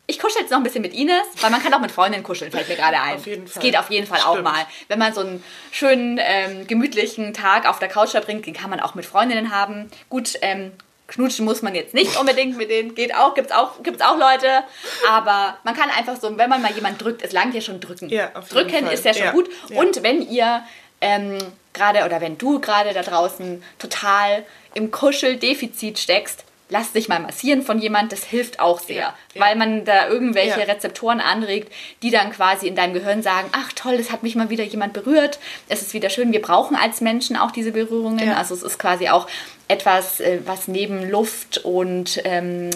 Ich 0.05 0.19
kuschel 0.19 0.41
jetzt 0.41 0.51
noch 0.51 0.57
ein 0.57 0.63
bisschen 0.63 0.81
mit 0.81 0.93
Ines, 0.93 1.25
weil 1.39 1.49
man 1.49 1.63
kann 1.63 1.73
auch 1.73 1.79
mit 1.79 1.91
Freundinnen 1.91 2.23
kuscheln, 2.25 2.51
fällt 2.51 2.67
mir 2.67 2.75
gerade 2.75 2.99
ein. 2.99 3.15
Auf 3.15 3.25
jeden 3.25 3.45
Es 3.45 3.53
Fall. 3.53 3.61
geht 3.63 3.77
auf 3.77 3.89
jeden 3.89 4.05
Fall 4.05 4.19
auch 4.19 4.33
Stimmt. 4.33 4.43
mal. 4.43 4.65
Wenn 4.89 4.99
man 4.99 5.13
so 5.13 5.21
einen 5.21 5.41
schönen, 5.71 6.19
ähm, 6.21 6.67
gemütlichen 6.67 7.33
Tag 7.33 7.67
auf 7.67 7.79
der 7.79 7.87
Couch 7.87 8.09
verbringt, 8.09 8.45
den 8.45 8.53
kann 8.53 8.69
man 8.69 8.81
auch 8.81 8.95
mit 8.95 9.05
Freundinnen 9.05 9.55
haben. 9.55 9.89
Gut, 10.09 10.33
ähm, 10.41 10.73
knutschen 11.07 11.45
muss 11.45 11.61
man 11.61 11.75
jetzt 11.75 11.93
nicht 11.93 12.17
unbedingt 12.19 12.57
mit 12.57 12.69
denen, 12.69 12.95
geht 12.95 13.13
auch, 13.13 13.33
gibt's 13.35 13.51
auch, 13.51 13.83
gibt's 13.83 14.01
auch 14.01 14.17
Leute. 14.17 14.63
Aber 15.09 15.57
man 15.63 15.75
kann 15.75 15.89
einfach 15.89 16.19
so, 16.19 16.37
wenn 16.37 16.49
man 16.49 16.61
mal 16.61 16.71
jemanden 16.71 16.97
drückt, 16.97 17.21
es 17.21 17.31
langt 17.31 17.53
ja 17.53 17.61
schon 17.61 17.79
drücken. 17.79 18.09
Ja, 18.09 18.27
drücken 18.49 18.85
Fall. 18.85 18.93
ist 18.93 19.05
ja 19.05 19.13
schon 19.13 19.25
Ja, 19.25 19.31
gut. 19.31 19.49
ja. 19.69 19.79
Und 19.79 20.01
wenn 20.03 20.21
ihr 20.27 20.63
ähm, 21.01 21.37
gerade 21.73 22.05
oder 22.05 22.21
wenn 22.21 22.37
du 22.37 22.59
gerade 22.59 22.93
da 22.93 23.01
draußen 23.01 23.61
total 23.79 24.45
im 24.73 24.91
Kuscheldefizit 24.91 25.99
steckst, 25.99 26.45
lass 26.73 26.91
dich 26.91 27.07
mal 27.07 27.19
massieren 27.19 27.61
von 27.61 27.77
jemand, 27.77 28.11
das 28.11 28.23
hilft 28.23 28.59
auch 28.59 28.79
sehr, 28.79 28.95
Ja, 28.95 29.13
ja. 29.35 29.41
weil 29.41 29.55
man 29.55 29.85
da 29.85 30.07
irgendwelche 30.07 30.59
Ja. 30.59 30.65
Rezeptoren 30.65 31.21
anregt, 31.21 31.71
die 32.01 32.09
dann 32.09 32.31
quasi 32.31 32.67
in 32.67 32.75
deinem 32.75 32.95
Gehirn 32.95 33.21
sagen, 33.21 33.47
ach 33.51 33.71
toll, 33.73 33.93
es 33.93 34.11
hat 34.11 34.23
mich 34.23 34.35
mal 34.35 34.49
wieder 34.49 34.63
jemand 34.63 34.91
berührt, 34.93 35.37
es 35.69 35.83
ist 35.83 35.93
wieder 35.93 36.09
schön, 36.09 36.31
wir 36.31 36.41
brauchen 36.41 36.75
als 36.75 36.99
Menschen 36.99 37.37
auch 37.37 37.51
diese 37.51 37.71
Berührungen, 37.71 38.27
also 38.33 38.55
es 38.55 38.63
ist 38.63 38.79
quasi 38.79 39.07
auch 39.09 39.27
etwas, 39.67 40.19
äh, 40.19 40.39
was 40.45 40.67
neben 40.67 41.07
Luft 41.11 41.59
und 41.63 42.19
ähm, 42.25 42.71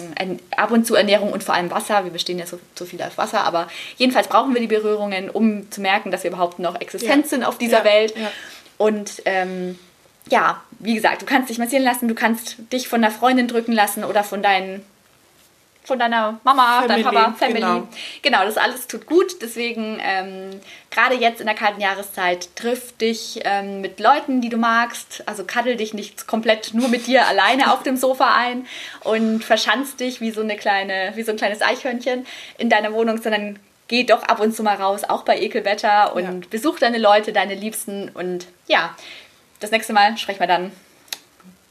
ab 0.56 0.70
und 0.70 0.86
zu 0.86 0.94
Ernährung 0.94 1.32
und 1.32 1.42
vor 1.42 1.56
allem 1.56 1.70
Wasser, 1.72 2.04
wir 2.04 2.12
bestehen 2.12 2.38
ja 2.38 2.46
so, 2.46 2.60
so 2.76 2.84
viel 2.84 3.02
auf 3.02 3.18
Wasser, 3.18 3.42
aber 3.42 3.66
jedenfalls 3.96 4.28
brauchen 4.28 4.54
wir 4.54 4.60
die 4.60 4.68
Berührungen, 4.68 5.28
um 5.28 5.70
zu 5.72 5.80
merken, 5.80 6.12
dass 6.12 6.22
wir 6.22 6.30
überhaupt 6.30 6.60
noch 6.60 6.80
existent 6.80 7.26
sind 7.28 7.42
auf 7.42 7.58
dieser 7.58 7.82
Welt. 7.82 8.14
Und 8.76 9.22
ähm, 9.24 9.76
ja, 10.30 10.60
wie 10.78 10.94
gesagt, 10.94 11.22
du 11.22 11.26
kannst 11.26 11.50
dich 11.50 11.58
massieren 11.58 11.84
lassen, 11.84 12.08
du 12.08 12.14
kannst 12.14 12.56
dich 12.72 12.88
von 12.88 13.02
der 13.02 13.10
Freundin 13.10 13.48
drücken 13.48 13.72
lassen 13.72 14.04
oder 14.04 14.24
von 14.24 14.42
deinen 14.42 14.84
von 15.84 15.98
deiner 15.98 16.38
Mama, 16.44 16.86
deinem 16.86 17.02
Papa, 17.02 17.32
Family. 17.38 17.60
genau. 17.60 17.88
Genau, 18.20 18.44
das 18.44 18.58
alles 18.58 18.88
tut 18.88 19.06
gut. 19.06 19.40
Deswegen, 19.40 19.98
ähm, 20.02 20.50
gerade 20.90 21.14
jetzt 21.14 21.40
in 21.40 21.46
der 21.46 21.54
kalten 21.56 21.80
Jahreszeit, 21.80 22.54
triff 22.56 22.94
dich 22.98 23.40
ähm, 23.44 23.80
mit 23.80 23.98
Leuten, 23.98 24.42
die 24.42 24.50
du 24.50 24.58
magst. 24.58 25.22
Also 25.24 25.44
kaddel 25.44 25.76
dich 25.76 25.94
nicht 25.94 26.26
komplett 26.26 26.74
nur 26.74 26.88
mit 26.88 27.06
dir 27.06 27.26
alleine 27.26 27.72
auf 27.72 27.82
dem 27.84 27.96
Sofa 27.96 28.34
ein 28.36 28.66
und 29.04 29.42
verschanz 29.42 29.96
dich 29.96 30.20
wie 30.20 30.30
so, 30.30 30.42
eine 30.42 30.56
kleine, 30.56 31.12
wie 31.14 31.22
so 31.22 31.30
ein 31.30 31.38
kleines 31.38 31.62
Eichhörnchen 31.62 32.26
in 32.58 32.68
deiner 32.68 32.92
Wohnung, 32.92 33.22
sondern 33.22 33.58
geh 33.86 34.04
doch 34.04 34.24
ab 34.24 34.40
und 34.40 34.54
zu 34.54 34.62
mal 34.62 34.76
raus, 34.76 35.04
auch 35.04 35.22
bei 35.22 35.40
Ekelwetter 35.40 36.14
und 36.14 36.24
Ja. 36.24 36.48
besuch 36.50 36.78
deine 36.78 36.98
Leute, 36.98 37.32
deine 37.32 37.54
Liebsten. 37.54 38.10
Und 38.12 38.46
ja, 38.66 38.94
das 39.60 39.70
nächste 39.70 39.92
Mal 39.92 40.16
sprechen 40.16 40.40
wir 40.40 40.46
dann 40.46 40.72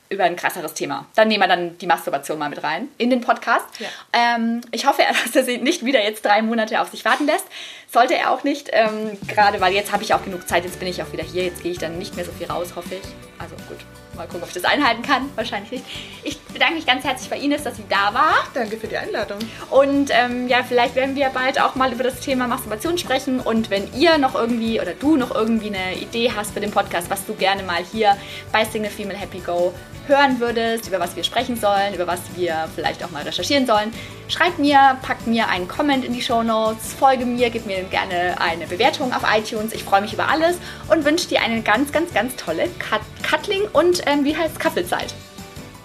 über 0.09 0.23
ein 0.23 0.35
krasseres 0.35 0.73
Thema. 0.73 1.05
Dann 1.15 1.27
nehmen 1.27 1.43
wir 1.43 1.47
dann 1.47 1.77
die 1.77 1.87
Masturbation 1.87 2.39
mal 2.39 2.49
mit 2.49 2.63
rein 2.63 2.87
in 2.97 3.09
den 3.09 3.21
Podcast. 3.21 3.65
Ja. 3.79 3.87
Ähm, 4.13 4.61
ich 4.71 4.85
hoffe, 4.85 5.01
dass 5.25 5.35
er 5.35 5.43
sie 5.43 5.57
nicht 5.57 5.83
wieder 5.85 6.03
jetzt 6.03 6.23
drei 6.23 6.41
Monate 6.41 6.81
auf 6.81 6.89
sich 6.89 7.03
warten 7.05 7.25
lässt. 7.25 7.45
Sollte 7.91 8.15
er 8.15 8.31
auch 8.31 8.43
nicht, 8.43 8.69
ähm, 8.71 9.17
gerade 9.27 9.59
weil 9.61 9.73
jetzt 9.73 9.91
habe 9.91 10.03
ich 10.03 10.13
auch 10.13 10.23
genug 10.23 10.47
Zeit, 10.47 10.63
jetzt 10.63 10.79
bin 10.79 10.87
ich 10.87 11.01
auch 11.01 11.11
wieder 11.11 11.23
hier, 11.23 11.45
jetzt 11.45 11.63
gehe 11.63 11.71
ich 11.71 11.77
dann 11.77 11.97
nicht 11.97 12.15
mehr 12.15 12.25
so 12.25 12.31
viel 12.31 12.47
raus, 12.47 12.73
hoffe 12.75 12.95
ich. 12.95 13.07
Also 13.39 13.55
gut, 13.67 13.79
Mal 14.17 14.25
gucken, 14.25 14.43
ob 14.43 14.47
ich 14.47 14.55
das 14.55 14.65
einhalten 14.65 15.03
kann. 15.03 15.29
Wahrscheinlich 15.35 15.71
nicht. 15.71 15.85
Ich 16.23 16.39
bedanke 16.41 16.75
mich 16.75 16.85
ganz 16.85 17.03
herzlich 17.03 17.29
bei 17.29 17.37
Ines, 17.37 17.63
dass 17.63 17.77
sie 17.77 17.85
da 17.87 18.13
war. 18.13 18.33
Danke 18.53 18.77
für 18.77 18.87
die 18.87 18.97
Einladung. 18.97 19.37
Und 19.69 20.09
ähm, 20.11 20.47
ja, 20.47 20.63
vielleicht 20.67 20.95
werden 20.95 21.15
wir 21.15 21.29
bald 21.29 21.61
auch 21.61 21.75
mal 21.75 21.93
über 21.93 22.03
das 22.03 22.19
Thema 22.19 22.47
Masturbation 22.47 22.97
sprechen. 22.97 23.39
Und 23.39 23.69
wenn 23.69 23.93
ihr 23.93 24.17
noch 24.17 24.35
irgendwie 24.35 24.81
oder 24.81 24.93
du 24.93 25.17
noch 25.17 25.33
irgendwie 25.33 25.67
eine 25.67 25.95
Idee 25.95 26.31
hast 26.35 26.53
für 26.53 26.59
den 26.59 26.71
Podcast, 26.71 27.09
was 27.09 27.25
du 27.25 27.35
gerne 27.35 27.63
mal 27.63 27.83
hier 27.91 28.17
bei 28.51 28.65
Single 28.65 28.89
Female 28.89 29.17
Happy 29.17 29.39
Go 29.39 29.73
hören 30.07 30.39
würdest, 30.39 30.87
über 30.87 30.99
was 30.99 31.15
wir 31.15 31.23
sprechen 31.23 31.57
sollen, 31.57 31.93
über 31.93 32.07
was 32.07 32.21
wir 32.35 32.67
vielleicht 32.73 33.03
auch 33.03 33.11
mal 33.11 33.23
recherchieren 33.23 33.67
sollen, 33.67 33.93
schreib 34.27 34.57
mir, 34.57 34.97
pack 35.01 35.27
mir 35.27 35.49
einen 35.49 35.67
Comment 35.67 36.05
in 36.05 36.13
die 36.13 36.21
Show 36.21 36.43
Notes, 36.43 36.93
folge 36.93 37.25
mir, 37.25 37.49
gib 37.49 37.65
mir 37.65 37.83
gerne 37.83 38.39
eine 38.39 38.67
Bewertung 38.67 39.13
auf 39.13 39.23
iTunes. 39.29 39.73
Ich 39.73 39.83
freue 39.83 40.01
mich 40.01 40.13
über 40.13 40.29
alles 40.29 40.57
und 40.87 41.05
wünsche 41.05 41.27
dir 41.27 41.41
eine 41.41 41.61
ganz, 41.61 41.91
ganz, 41.91 42.13
ganz 42.13 42.35
tolle 42.35 42.69
Cut 42.79 43.01
Cuddling 43.23 43.63
und 43.73 44.06
ähm, 44.07 44.23
wie 44.23 44.35
heißt 44.35 44.59
Kaffeezeit. 44.59 45.13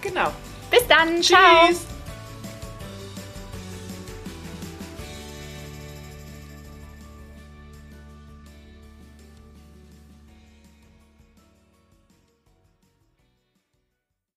Genau. 0.00 0.30
Bis 0.70 0.87
dann. 0.87 1.22
Ciao. 1.22 1.38
Tschüss. 1.66 1.91